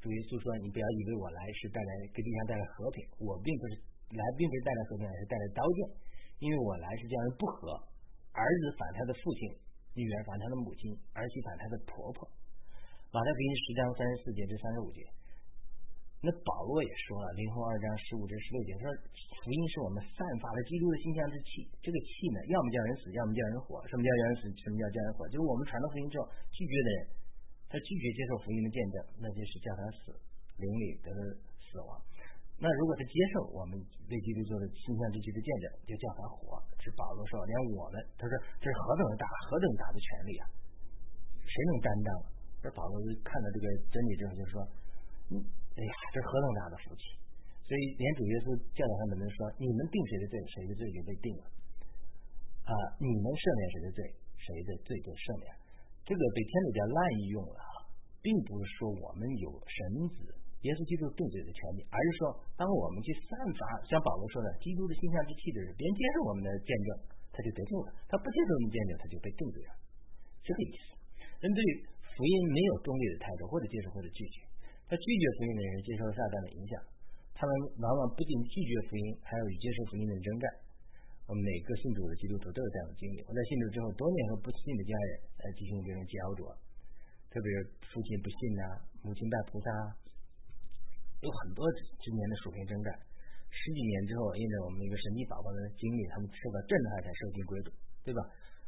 [0.03, 3.79] 主耶稣说：“你不要以为我来是带来给地上带来和平，我并不是。”
[4.13, 5.79] 来并不是带来和平，而是带来刀剑。
[6.43, 7.71] 因为我来是这样的不和，
[8.35, 9.39] 儿子反他的父亲，
[9.95, 12.27] 女儿反他的母亲，儿媳反他的婆婆。
[13.15, 14.99] 马太福音十章三十四节至三十五节，
[16.19, 18.91] 那保罗也说了，零后二章十五至十六节说，
[19.39, 21.63] 福音是我们散发了基督的形象之气。
[21.79, 23.79] 这个气呢，要么叫人死，要么叫人活。
[23.87, 24.41] 什么叫叫人死？
[24.59, 25.23] 什么叫叫人活？
[25.31, 26.99] 就是我们传到福音之后，拒绝的人，
[27.71, 30.11] 他拒绝接受福音的见证，那就是叫他死，
[30.59, 31.19] 灵里得的
[31.63, 31.95] 死亡。
[32.57, 33.75] 那如果他接受我们
[34.07, 36.55] 为基督做的形象之气的见证，就叫他活。
[36.79, 40.43] 是保罗说，连我们，他说这是何等大，何等大的权利啊！
[41.43, 42.09] 谁能担当？
[42.63, 44.55] 这保罗看到这个真理之后，就说，
[45.31, 45.33] 嗯。
[45.75, 47.03] 哎呀，这何等大的福气！
[47.67, 51.43] 所以连主耶稣教导他们说：“你们定谁的罪，谁的罪就被定了。
[52.63, 53.99] 啊，你们赦免谁的罪，
[54.39, 55.51] 谁的罪就赦免。”
[56.07, 57.59] 这个被天主教滥用了，
[58.23, 59.77] 并不是说我们有神
[60.15, 60.31] 子
[60.65, 66.89] 耶稣基督定罪的权利，而是说当我们去散发像保罗说的基督的形象之气的人，别人接受我们的见证，
[67.29, 69.71] 他就得救了；他不接受我们见证，他就被定罪了。
[70.41, 70.97] 这个意思。
[71.43, 71.59] 人对
[72.01, 74.41] 福音没有中立的态度，或者接受，或者拒绝。
[74.89, 76.73] 他拒绝福音的人接受了撒旦的影响，
[77.37, 77.51] 他们
[77.83, 80.45] 往往不仅拒绝福音，还有与接受福音的人征战。
[81.27, 83.17] 我们每个信主的基督徒都有这样的经历。
[83.25, 85.09] 我在信主之后，多年和不信的家人
[85.41, 86.41] 来进行这种焦灼，
[87.33, 87.57] 特别是
[87.89, 88.65] 父亲不信啊，
[89.01, 89.67] 母亲拜菩萨，
[91.21, 91.63] 有很多
[92.01, 92.89] 之年的属灵征战。
[93.51, 97.71] 十几年之后，因为我们一个神秘宝宝的经历，他们受到震撼才受尽归主，
[98.03, 98.19] 对吧？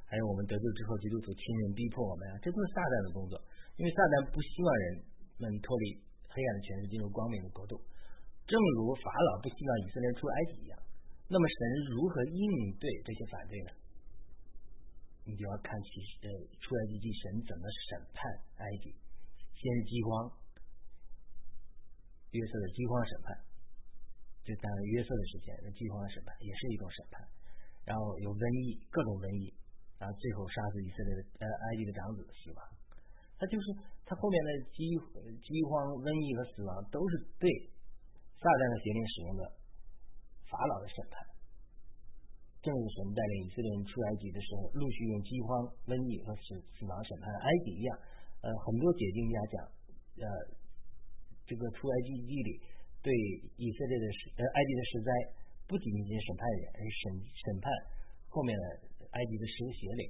[0.07, 3.35] 还有我们得救之后，基督徒亲人逼迫我们啊，这都是撒旦的工作，
[3.75, 4.85] 因为撒旦不希望人
[5.43, 6.07] 们脱离。
[6.29, 7.81] 黑暗的权势进入光明的国度，
[8.45, 10.77] 正如法老不希望以色列出埃及一样。
[11.25, 11.57] 那么神
[11.97, 13.73] 如何应对这些反对呢？
[15.25, 15.89] 你就要看其
[16.21, 16.29] 呃
[16.61, 18.21] 出埃及记神怎么审判
[18.61, 18.93] 埃及。
[19.57, 20.29] 先是饥荒，
[22.31, 23.35] 约瑟的饥荒审判，
[24.43, 27.23] 就当约瑟的时间，那饥荒审判也是一种审判。
[27.87, 29.47] 然后有瘟疫，各种瘟疫，
[29.95, 32.59] 然后最后杀死以色列的呃埃及的长子死亡。
[33.39, 33.65] 他就是
[34.03, 34.83] 他后面的饥
[35.39, 37.47] 饥荒、瘟疫和死亡，都是对
[38.35, 39.41] 撒旦的邪灵使用的
[40.51, 41.21] 法老的审判。
[42.59, 45.47] 正如神带领以色列人出埃及的时候，陆续用饥荒、
[45.87, 47.89] 瘟疫和死死亡审判埃及一样。
[48.43, 49.55] 呃，很多解经家讲，
[50.19, 50.27] 呃，
[51.47, 52.51] 这个出埃及记里
[52.99, 53.09] 对
[53.55, 54.05] 以色列的
[54.37, 55.09] 呃埃及的实灾，
[55.65, 57.71] 不仅仅审判人，而是审审判
[58.27, 58.63] 后面的
[59.15, 60.03] 埃及的十个邪灵。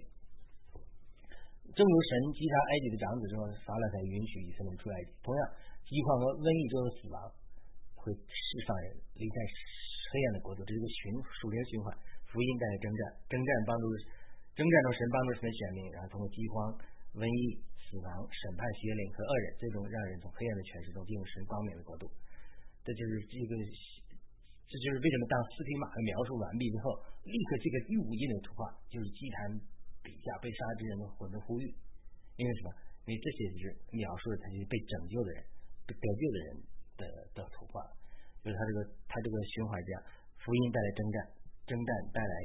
[1.67, 5.13] 正如神击杀埃及的长子之后，法老才允许以色列出埃及。
[5.21, 5.41] 同样，
[5.85, 7.17] 饥荒和瘟疫之后的死亡
[7.93, 9.35] 会释放人离开
[10.09, 11.91] 黑暗的国度，这是一个循属灵循环。
[12.31, 13.83] 福音带来征战，征战帮助
[14.55, 16.55] 征战中神帮助神的选民，然后通过饥荒、
[17.19, 17.41] 瘟疫、
[17.87, 22.11] 死亡、审判邪灵和恶人，最终让人从黑暗的权势中进入神光明的国度。
[22.83, 23.55] 这就是这个，
[24.67, 29.55] 这就是为什么当四匹马的描述完毕之后，立刻这个第五印的图画就是祭坛。
[30.07, 31.67] 底下被杀之人的魂的呼吁，
[32.39, 32.71] 因为什么？
[33.03, 35.43] 因为这些就是描述的他就是被拯救的人，
[35.83, 36.47] 被得救的人
[36.95, 37.03] 的
[37.35, 37.83] 的图画，
[38.39, 39.99] 就是他这个他这个循环这样，
[40.39, 41.17] 福音带来征战，
[41.67, 42.35] 征战带来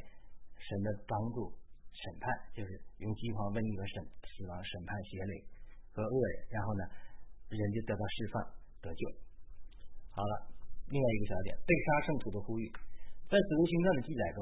[0.58, 1.54] 神的帮助，
[1.94, 4.02] 审判就是用饥荒、瘟疫和审
[4.32, 5.44] 死亡审判邪灵
[5.92, 6.82] 和恶人，然后呢，
[7.52, 8.34] 人就得到释放
[8.80, 9.02] 得救。
[10.10, 10.34] 好了，
[10.88, 12.66] 另外一个小点，被杀圣徒的呼吁，
[13.28, 14.40] 在使徒行传的记载中，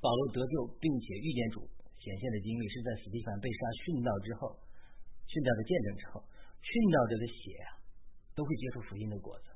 [0.00, 1.64] 保罗得救并且遇见主。
[1.96, 4.54] 显现的经历是在斯蒂凡被杀殉道之后，
[5.26, 6.22] 殉道的见证之后，
[6.62, 7.68] 殉道者的血啊，
[8.36, 9.50] 都会结出福音的果子。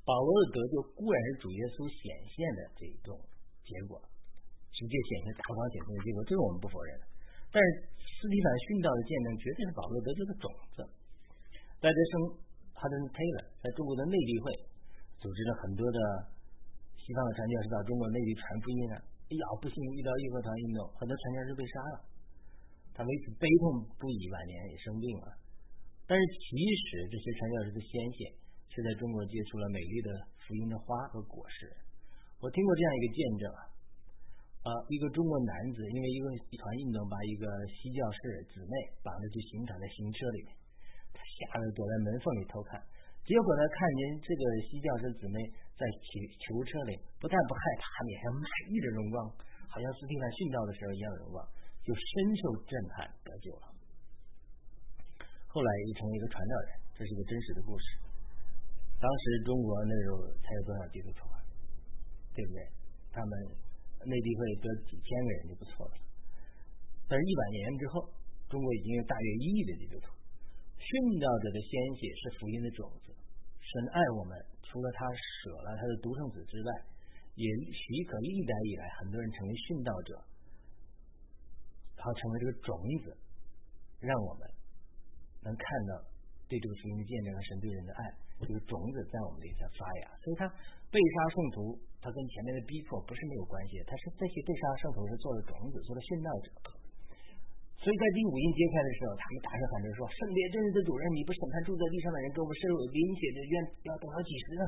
[0.00, 3.20] 保罗的得救固然是主耶稣显现的这种
[3.66, 4.00] 结果，
[4.72, 6.96] 直接显现大光显现的结果，这个我们不否认。
[7.52, 7.68] 但是
[8.24, 10.80] 斯蒂凡殉道的见证绝对是保罗得救的种子。
[11.76, 12.12] 戴德生
[12.72, 14.48] 哈登佩勒在中国的内地会
[15.20, 16.00] 组织了很多的
[16.96, 19.04] 西方的传教士到中国内地传福音啊。
[19.28, 21.96] 哎呀，不幸遇到义和团运动，很多传教士被杀了，
[22.96, 25.28] 他为此悲痛不已，晚年也生病了。
[26.08, 28.32] 但是其实这些传教士的鲜血，
[28.72, 30.08] 却在中国结出了美丽的
[30.40, 31.68] 福音的花和果实。
[32.40, 33.60] 我听过这样一个见证啊，
[34.64, 38.72] 啊，一个中国男子因为一个团运动，把一个西教士姊妹
[39.04, 40.56] 绑着去刑场，在行车里面，
[41.12, 42.80] 他吓得躲在门缝里偷看。
[43.28, 45.36] 结果呢，看见这个西教士姊妹
[45.76, 49.16] 在囚囚车里，不但不害怕，脸上满溢着荣光，
[49.68, 51.44] 好像斯蒂凡殉道的时候一样荣光，
[51.84, 53.68] 就深受震撼得救了。
[55.52, 57.84] 后来又成为一个传道人，这是一个真实的故事。
[58.96, 61.36] 当时中国那时候才有多少基督徒啊？
[62.32, 62.64] 对不对？
[63.12, 63.32] 他们
[64.06, 65.94] 内地会得几千个人就不错了。
[67.08, 68.08] 但是一百年之后，
[68.48, 70.12] 中国已经有大约一亿的基督徒。
[70.76, 73.12] 殉道者的鲜血是福音的种子。
[73.64, 76.70] 神爱我们，除了他舍了他的独生子之外，
[77.34, 80.12] 也许可历代以来很多人成为殉道者，
[81.96, 83.16] 他成为这个种子，
[84.04, 84.44] 让我们
[85.42, 86.04] 能看到
[86.46, 88.00] 对这个福音的见证和神对人的爱，
[88.42, 90.10] 这个种子在我们里在发芽。
[90.18, 90.48] 所以他
[90.90, 96.48] 被杀圣徒，他跟前面的逼迫不是没有关系，他是这些被杀圣徒是做了种子，做了殉道者。
[97.78, 104.64] 所以在第五印揭开的时候，他们大声喊着说：“圣别真实的主人，你不审判住在地上的人，给我们深入淋血的冤，要等到几时呢？”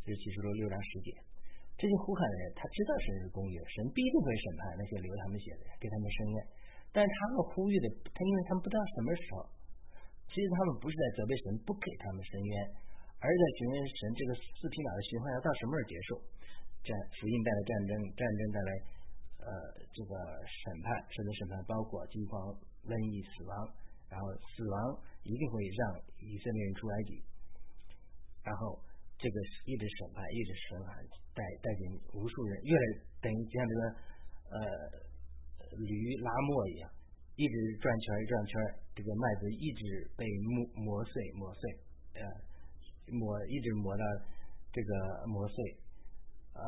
[0.00, 1.12] 这是启示录六章十节。
[1.76, 6.36] 这些呼喊的人，他知道神是公义的，神必定会审判那些流他们血的人，给他们伸冤。
[6.88, 9.36] 但他们呼吁的，他因为他们不知道什么时候，
[10.32, 12.52] 其实他们不是在责备神不给他们伸冤，
[13.20, 16.08] 而是在询问神这个四匹马的循环要到什么时候结束？
[16.82, 16.90] 战
[17.20, 18.70] 福音带来战争，战争带来
[19.44, 19.48] 呃
[19.92, 20.12] 这个
[20.48, 22.32] 审判，神的审判包括饥荒、
[22.88, 23.52] 瘟疫、死亡，
[24.08, 24.24] 然后
[24.56, 24.76] 死亡
[25.28, 25.80] 一定会让
[26.24, 27.12] 以色列人出埃及，
[28.42, 28.80] 然后
[29.20, 29.36] 这个
[29.68, 30.96] 一直审判，一直审判，
[31.36, 32.84] 带带进无数人，越来
[33.20, 33.80] 等于就像这个
[34.56, 34.60] 呃。
[35.72, 36.90] 驴拉磨一样，
[37.36, 38.52] 一直转圈转圈
[38.94, 41.62] 这个麦子一直被磨磨碎磨碎，
[42.18, 42.22] 呃，
[43.08, 44.04] 磨一直磨到
[44.72, 44.90] 这个
[45.26, 45.56] 磨碎，
[46.52, 46.60] 啊，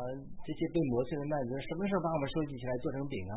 [0.44, 3.36] 这些被磨碎的麦子什么时候把我们收集起来做成饼啊？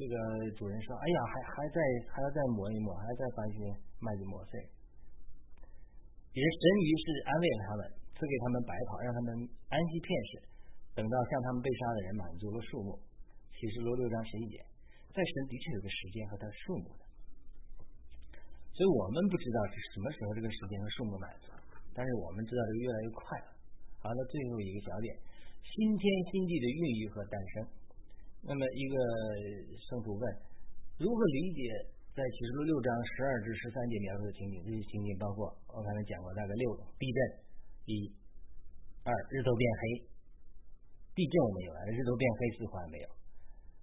[0.00, 0.16] 这个
[0.56, 1.76] 主人说：“哎呀，还还在
[2.08, 3.60] 还要再磨一磨，还要再把一些
[4.00, 4.56] 麦子磨碎。”
[6.32, 7.80] 也是神于是安慰了他们，
[8.16, 9.28] 赐给他们白袍，让他们
[9.68, 10.32] 安息片时，
[10.96, 12.96] 等到向他们被杀的人满足了数目。
[13.52, 14.56] 启示录六章十一节，
[15.10, 17.02] 在神的确有个时间和它数目的，
[18.70, 21.50] 所以我们不知道是什么时候这个时间和数目满足，
[21.92, 23.22] 但是我们知道这个越来越快。
[23.98, 25.10] 好了，最后一个小点，
[25.60, 27.54] 新天新地的孕育和诞生。
[28.40, 28.96] 那么一个
[29.90, 30.24] 圣徒问，
[30.96, 31.60] 如何理解
[32.16, 34.64] 在启示录六章十二至十三节描述的情景？
[34.64, 37.20] 这些情景包括我刚才讲过大概六种：地震，
[37.84, 38.08] 一、
[39.04, 39.82] 二日头变黑，
[41.12, 43.19] 地震我们有了，日头变黑似乎还没有。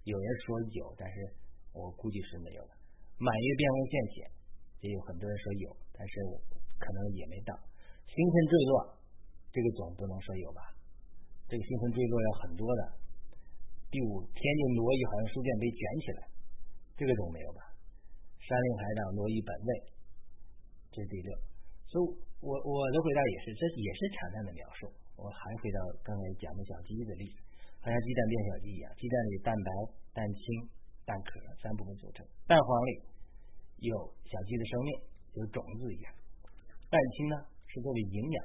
[0.08, 1.16] 有人说有，但是
[1.76, 2.72] 我估计是没有的。
[3.20, 4.16] 满月变为现显，
[4.80, 6.40] 也有很多人说有，但是我
[6.80, 7.52] 可能也没到。
[8.08, 8.72] 星辰坠落，
[9.52, 10.72] 这个总不能说有吧？
[11.44, 12.82] 这个星辰坠落要很多的。
[13.92, 16.20] 第五，天津挪移好像书卷被卷起来，
[16.96, 17.60] 这个总没有吧？
[18.40, 19.70] 山林海岛挪移本位，
[20.92, 21.28] 这是第六。
[21.88, 22.04] 所以，
[22.40, 24.92] 我我的回答也是，这也是产蛋的描述。
[25.16, 27.47] 我还回到刚才讲的小鸡的例子。
[27.80, 29.70] 好像鸡蛋变小鸡一样，鸡蛋里蛋白、
[30.12, 30.42] 蛋清、
[31.06, 32.26] 蛋壳三部分组成。
[32.46, 32.90] 蛋黄里
[33.80, 33.94] 有
[34.26, 34.90] 小鸡的生命，
[35.38, 36.12] 有种子一样。
[36.90, 37.36] 蛋清呢
[37.66, 38.38] 是作为营养，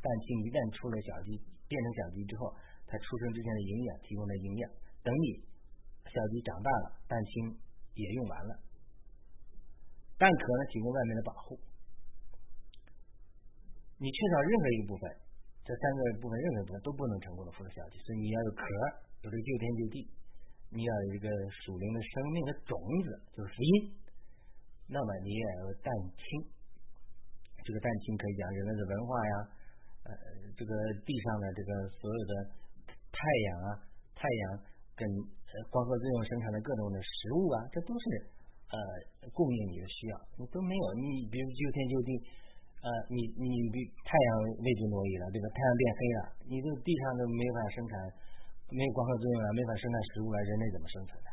[0.00, 1.36] 蛋清一旦出了小鸡，
[1.68, 2.50] 变成小鸡之后，
[2.88, 4.70] 它出生之前的营养提供的营养，
[5.04, 5.26] 等你
[6.08, 7.58] 小鸡长大了，蛋清
[7.94, 8.52] 也用完了。
[10.16, 11.60] 蛋壳呢提供外面的保护，
[13.98, 15.27] 你缺少任何一个部分。
[15.68, 18.64] 这三个部分任何部分都不能成功的孵出小鸡，所以你要有壳，
[19.20, 20.00] 就是就天就地，
[20.72, 21.28] 你要有一个
[21.60, 22.72] 属灵的生命的种
[23.04, 23.72] 子，就是福音。
[24.88, 26.24] 那么你也要蛋清，
[27.60, 29.34] 这个蛋清可以讲人类的文化呀，
[30.08, 30.10] 呃，
[30.56, 30.72] 这个
[31.04, 32.32] 地上的这个所有的
[33.12, 33.20] 太
[33.52, 33.68] 阳啊，
[34.16, 34.42] 太阳
[34.96, 35.04] 跟
[35.68, 38.04] 光合作用生产的各种的食物啊，这都是
[38.72, 38.80] 呃
[39.36, 42.10] 供应你的需要，你都没有，你比如就天就地。
[42.78, 44.28] 呃，你你比太阳
[44.62, 45.50] 位置挪移了，对吧？
[45.50, 47.92] 太阳变黑了，你这地上都没法生产，
[48.70, 51.30] 没有光合作用了，没法生产食物了，人类怎么生存呢？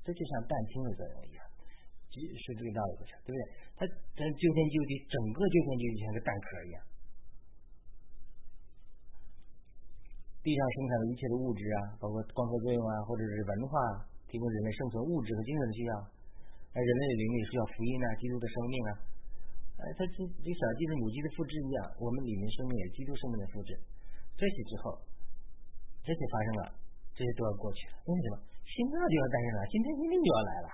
[0.00, 1.44] 这就像蛋清的作用一样，
[2.08, 3.12] 是这个道理不是？
[3.28, 3.42] 对不对？
[3.76, 3.80] 它
[4.16, 6.76] 咱救天救地，整个救天救地像个蛋壳一样，
[10.40, 13.76] 地上生产的一切的物质啊，包括光合作用啊，或者是文化，
[14.32, 15.92] 提供人类生存物质和精神的需要，
[16.72, 18.90] 而人类的灵力需要福音啊，基督的生命啊。
[19.76, 23.76] 哎，它就就小鸡的母鸡的复制一样，我们里面生命也基督生命的复制。
[24.32, 24.96] 这些之后，
[26.00, 26.62] 这些发生了，
[27.12, 28.00] 这些都要过去了。
[28.08, 28.40] 为什么？
[28.64, 30.68] 心脏就要诞生了，新天新地就要来了。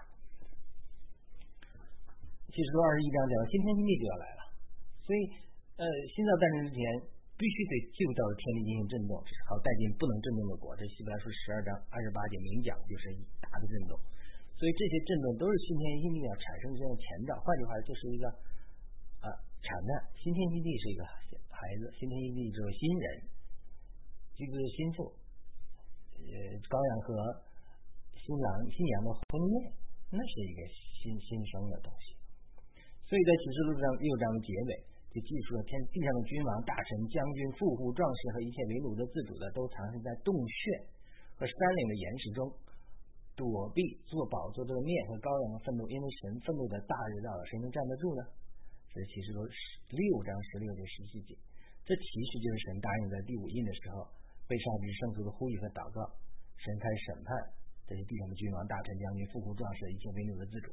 [2.55, 4.41] 其实二十一章讲了新天新地就要来了，
[5.03, 5.21] 所以
[5.83, 5.85] 呃，
[6.15, 6.81] 心脏诞生之前
[7.35, 9.19] 必须得旧造的天地进行震动，
[9.51, 10.79] 好带进不能震动的国。
[10.79, 13.99] 这希伯来书十二章二十八节明讲就是一大的震动，
[14.55, 17.35] 所以这些震动都是新天新地要产生这样前兆。
[17.43, 18.31] 换句话，就是一个。
[19.63, 23.07] 产难，新天新地是一个孩子，新天新地就是新人，
[24.35, 25.07] 这个新妇，
[26.19, 26.35] 呃，
[26.67, 27.07] 羔羊和
[28.19, 29.55] 新郎新娘的婚宴，
[30.11, 30.61] 那是一个
[30.99, 32.19] 新新生的东西。
[33.07, 34.71] 所以在启示录上六章的结尾，
[35.15, 40.91] 就记述了天地上的君王、大臣、将军、富户、壮士和一切为奴的、自主的，都藏身在洞穴
[41.39, 42.51] 和山岭的岩石中，
[43.39, 43.79] 躲避
[44.11, 48.23] 做宝座的面和羔羊的愤怒，因为神愤怒的大日到了，谁能站得住呢？
[48.93, 49.57] 这其实都是
[49.89, 51.33] 六章十六节十七节，
[51.85, 54.05] 这其实就是神答应在第五印的时候，
[54.45, 56.05] 被上帝圣徒的呼吁和祷告，
[56.61, 57.33] 神开始审判
[57.89, 60.69] 这些地上的君王、大臣、将军、富户、壮士一切为奴的自主。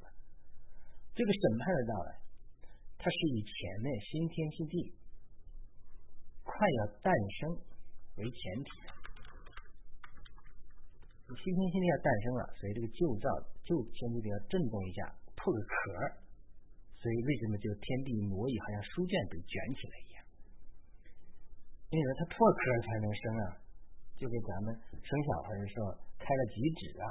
[1.15, 2.09] 这个审判的到来，
[2.99, 3.55] 它是以前
[3.87, 4.75] 面新天新地
[6.43, 7.55] 快要诞生
[8.19, 8.69] 为前提，
[11.39, 13.27] 新天新地要诞生了，所以这个旧造
[13.63, 15.73] 旧天地要震动一下，破个壳
[16.99, 20.17] 所以为什么就天地挪移，好像书卷被卷起来一样？
[21.89, 23.43] 因为它破壳才能生啊，
[24.19, 27.05] 就跟咱们生小孩的时候开了几指啊，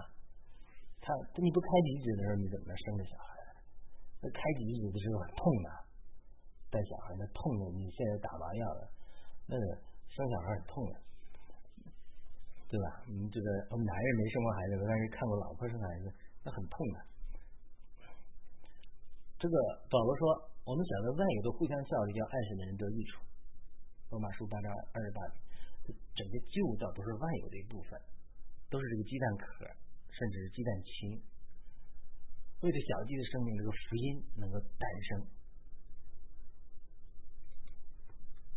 [1.00, 1.08] 他
[1.40, 3.28] 你不开几指的时候，你怎么能生个小孩？
[4.20, 5.68] 那开几指的时候很痛的，
[6.68, 8.82] 带小孩那痛的，你现在打麻药了，
[9.48, 9.64] 那个
[10.12, 10.94] 生小孩很痛的，
[12.68, 13.02] 对吧？
[13.08, 16.12] 你这个男人没生过孩子，但是看过老婆生孩子，
[16.44, 16.98] 那很痛的。
[19.38, 19.54] 这个
[19.88, 23.22] 保罗说，我们晓得万有都互相效力，叫爱神的人得益处。
[24.10, 28.00] 罗马书八章二十八节，整个旧造都是万有的一部分，
[28.68, 29.64] 都是这个鸡蛋壳，
[30.10, 31.22] 甚至是鸡蛋清。
[32.62, 35.22] 为了小鸡的生命，这个福音能够诞生，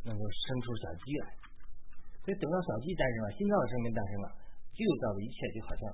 [0.09, 1.38] 能够生出小鸡来。
[2.25, 4.27] 所以等到小鸡诞生了，新造的生命诞生了，
[4.73, 5.93] 旧造的一切就好像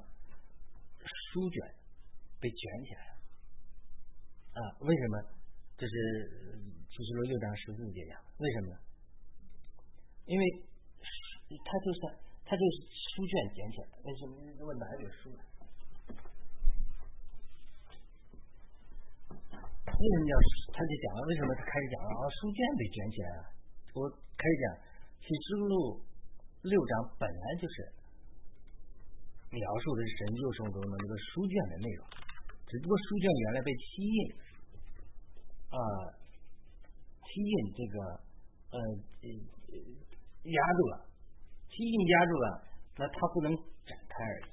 [1.03, 1.75] 书卷
[2.39, 3.16] 被卷起来了。
[4.57, 5.21] 啊，为什么？
[5.77, 5.93] 这是
[6.89, 8.75] 启示录六章十四节讲，为什么呢？
[10.25, 10.43] 因为
[11.61, 12.01] 它就是
[12.41, 14.41] 它就是书卷卷起来，为什么？
[14.57, 15.29] 因为哪有书？
[19.85, 20.33] 为什么要？
[20.73, 22.09] 他就讲了，为什么他开始讲了？
[22.17, 23.41] 啊，书卷被卷起来了。
[23.93, 24.65] 我开始讲
[25.21, 26.01] 启示录
[26.65, 27.93] 六章本来就是
[29.53, 32.01] 描述的是神右手中的那个书卷的内容，
[32.65, 34.19] 只不过书卷原来被漆印
[35.70, 35.78] 啊，
[37.24, 37.95] 漆印这个
[38.72, 38.78] 呃
[40.47, 40.95] 压住了，
[41.68, 42.47] 漆印压住了，
[42.97, 43.51] 那它不能
[43.84, 44.45] 展开而已。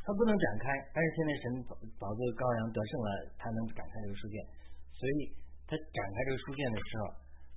[0.00, 1.44] 它不能展开，但是现在神
[2.00, 4.42] 宝座羔羊得胜了，它能展开这个书卷，
[4.96, 5.36] 所以
[5.68, 7.02] 它展开这个书卷的时候，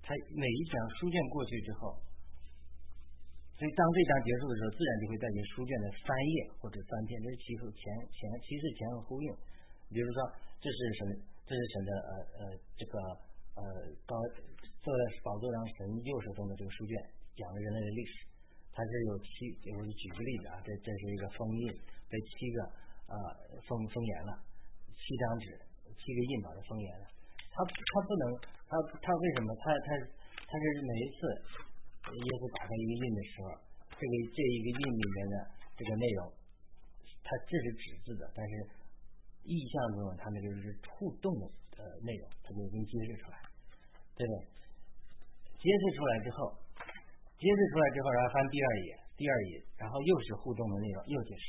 [0.04, 1.98] 它每一张书卷过去之后，
[3.58, 7.82] 所以当这章结束的时候，自然就会带进书卷的翻页或者翻篇，这是其后前
[8.12, 9.28] 前其实前后呼应。
[9.90, 10.18] 比如说，
[10.60, 11.10] 这是什么，
[11.46, 12.41] 这是神的呃呃
[12.78, 12.96] 这个
[13.56, 13.62] 呃
[14.06, 14.16] 高
[14.82, 16.94] 坐在宝座上神右手中的这个书卷，
[17.36, 18.14] 讲了人类的历史，
[18.72, 21.74] 它是有七，我举个例子啊，这这是一个封印。
[22.14, 22.62] 被七个
[23.10, 23.16] 啊
[23.66, 24.38] 封封严了，
[24.94, 25.46] 七张纸，
[25.98, 27.10] 七个印把它封严了。
[27.50, 28.38] 他他不能，
[28.70, 29.50] 他他为什么？
[29.66, 29.98] 他他
[30.46, 31.18] 他是每一次
[32.14, 33.50] 耶稣打开一个印的时候，
[33.98, 35.36] 这个这一个印里面的
[35.74, 36.30] 这个内容，
[37.26, 38.54] 它这是纸质的，但是
[39.44, 41.46] 意象中它那个是触动的
[41.78, 43.38] 呃内容，它就已经揭示出来，
[44.16, 44.48] 对不对？
[45.60, 46.58] 揭示出来之后，
[47.39, 51.46] 揭示出来之后，然后翻第二页，第二页，然后又是互动的内容，又揭示。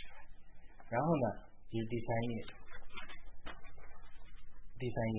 [0.90, 1.26] 然后呢，
[1.70, 2.34] 就是第三页，
[4.78, 5.18] 第三页，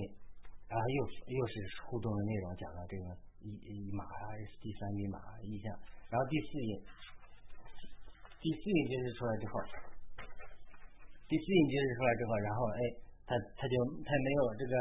[0.68, 0.98] 然后又
[1.28, 1.54] 又是
[1.84, 3.04] 互动的内容，讲了这个
[3.40, 5.76] 一一马啊，第三一马意象。
[6.08, 6.80] 然后第四页，
[8.40, 9.60] 第四页揭示出来之后，
[11.26, 12.80] 第四印揭示出来之后，然后哎，
[13.26, 13.74] 他他就
[14.06, 14.72] 他没有这个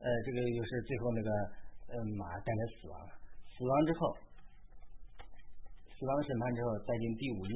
[0.00, 1.28] 呃，这个又是最后那个
[1.92, 2.96] 呃马带来死亡，
[3.52, 4.16] 死亡之后，
[5.92, 7.54] 死亡审判之后再进第五印。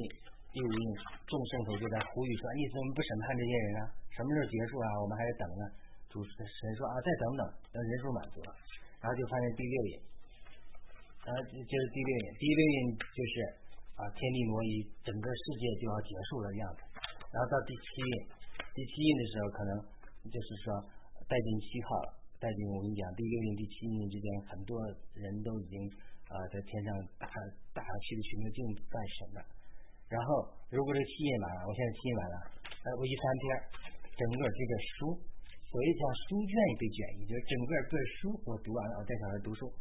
[0.55, 0.83] 第五印，
[1.27, 3.91] 众圣徒就在呼吁说：“意思我们不审判这些人啊？
[4.15, 4.87] 什么时候结束啊？
[5.03, 5.63] 我们还得等呢。”
[6.07, 7.43] 主神说：“啊，再等等，
[7.75, 8.55] 等人数满足了。”
[9.03, 9.93] 然后就发现第六印，
[11.27, 12.25] 然后就是第六印。
[12.39, 13.33] 第六印就是
[13.99, 14.71] 啊，天地挪移，
[15.03, 16.81] 整个世界就要结束的样子。
[17.31, 18.11] 然后到第七印，
[18.73, 19.71] 第七印的时候，可能
[20.29, 20.65] 就是说
[21.29, 22.21] 带进七号。
[22.35, 24.75] 带进我跟你讲，第六印、第七印之间，很多
[25.15, 25.79] 人都已经
[26.27, 27.25] 啊，在天上大
[27.73, 28.59] 大气的群众敬
[28.91, 29.39] 拜神了。
[30.11, 32.37] 然后，如果这七印完了，我现在七印完了，
[32.85, 33.43] 呃，我一翻篇，
[34.19, 35.15] 整个这个书，
[35.63, 39.71] 所以叫书卷也被卷也，就是整个这书我读完了，我带小孩读书，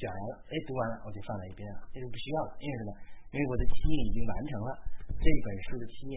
[0.00, 2.90] 卷完了，哎，读完了我就放在一边了，这就不需要了，因为什么？
[3.30, 4.70] 因为我的七印已经完成了，
[5.12, 6.14] 这本书的七印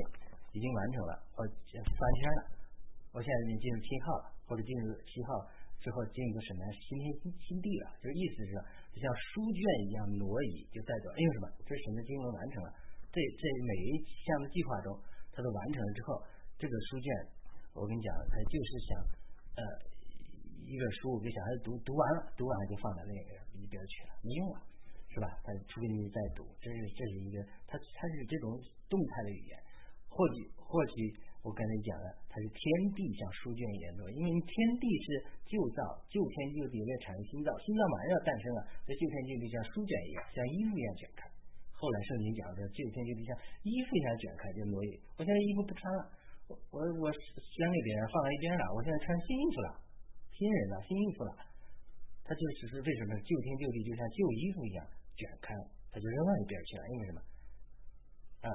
[0.52, 2.42] 已经完成了，我翻篇了，
[3.14, 5.40] 我现在已经进入七号了，或者进入七号
[5.80, 8.52] 之后进入什么新天新新地了，就是意思是，
[8.94, 11.46] 就像书卷一样挪移，就代表，因为什么？
[11.66, 12.70] 这什么经文完成了？
[13.12, 13.90] 这这每一
[14.24, 14.96] 项的计划中，
[15.32, 16.22] 它都完成了之后，
[16.60, 17.08] 这个书卷，
[17.74, 18.90] 我跟你讲，它就是想
[19.56, 19.62] 呃
[20.68, 24.62] 一个书给小孩子读，读完了，读完了就放在那个一边去了，没用了，
[25.10, 25.28] 是吧？
[25.44, 28.56] 他除非你再读，这是这是一个，它它是这种
[28.88, 29.60] 动态的语言，
[30.12, 31.08] 或许或许
[31.40, 35.08] 我刚才讲的，它是天地像书卷一样多，因为天地是
[35.48, 35.82] 旧造，
[36.12, 41.26] 旧天旧地在产生新造，新造马上要诞生了，这旧天旧地像书卷一样，像衣服一样卷开。
[41.74, 43.34] 后来圣经讲的旧天旧地像
[43.64, 44.92] 衣服一样卷开就挪移。
[45.18, 46.02] 我现在衣服不穿了，
[46.46, 48.64] 我我我捐给别人放在一边了。
[48.76, 49.70] 我现在穿新衣服了，
[50.30, 51.34] 新人了，新衣服了。
[52.22, 53.12] 他它就只是为什么？
[53.28, 54.88] 旧天旧地，就像旧衣服一样
[55.20, 55.52] 卷开，
[55.92, 56.84] 它就扔到一边去了。
[56.88, 57.20] 因为什么？
[58.48, 58.50] 啊，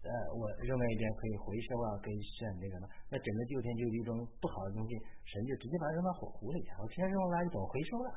[0.00, 2.88] 呃，我扔到一边可以回收啊，可以省这个呢。
[3.12, 4.96] 那整个旧天就有一种不好的东西，
[5.28, 6.72] 神就直接把它扔到火湖里去。
[6.80, 8.08] 我直接扔到垃圾桶回收了。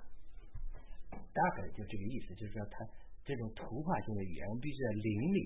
[1.34, 2.88] 大概就这个意思，就是说它
[3.28, 5.40] 这种图画性的语言，我们必须在灵里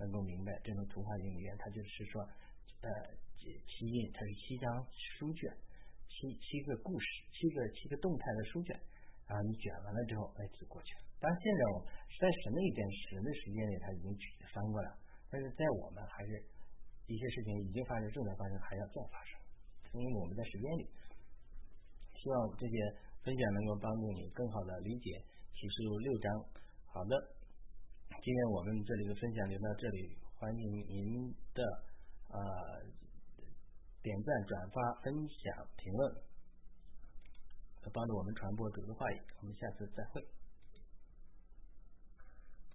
[0.00, 2.24] 能够明白这种图画性语言，它就是说，
[2.80, 2.88] 呃，
[3.42, 4.66] 七印，它是七张
[5.18, 5.50] 书卷。
[6.12, 8.76] 七七个故事，七个七个动态的书卷，
[9.26, 11.00] 然后你卷完了之后，哎，就过去了。
[11.18, 11.82] 当然，现在我
[12.20, 14.08] 在神的一边，神的时间里，它已经
[14.52, 15.01] 翻过来了。
[15.32, 16.36] 但是在我们还是
[17.08, 19.40] 一些事情已经发生，正在发生，还要再发生。
[19.96, 20.84] 因为我们在时间里，
[22.12, 22.76] 希望这些
[23.24, 25.24] 分享能够帮助你更好的理解
[25.56, 26.28] 启示录六章。
[26.92, 27.16] 好的，
[28.20, 31.64] 今天我们这里的分享就到这里，欢迎您的
[32.28, 33.00] 呃。
[34.02, 36.12] 点赞、转发、分享、评论，
[37.92, 39.20] 帮助我们传播主的话语。
[39.38, 40.20] 我们下次再会。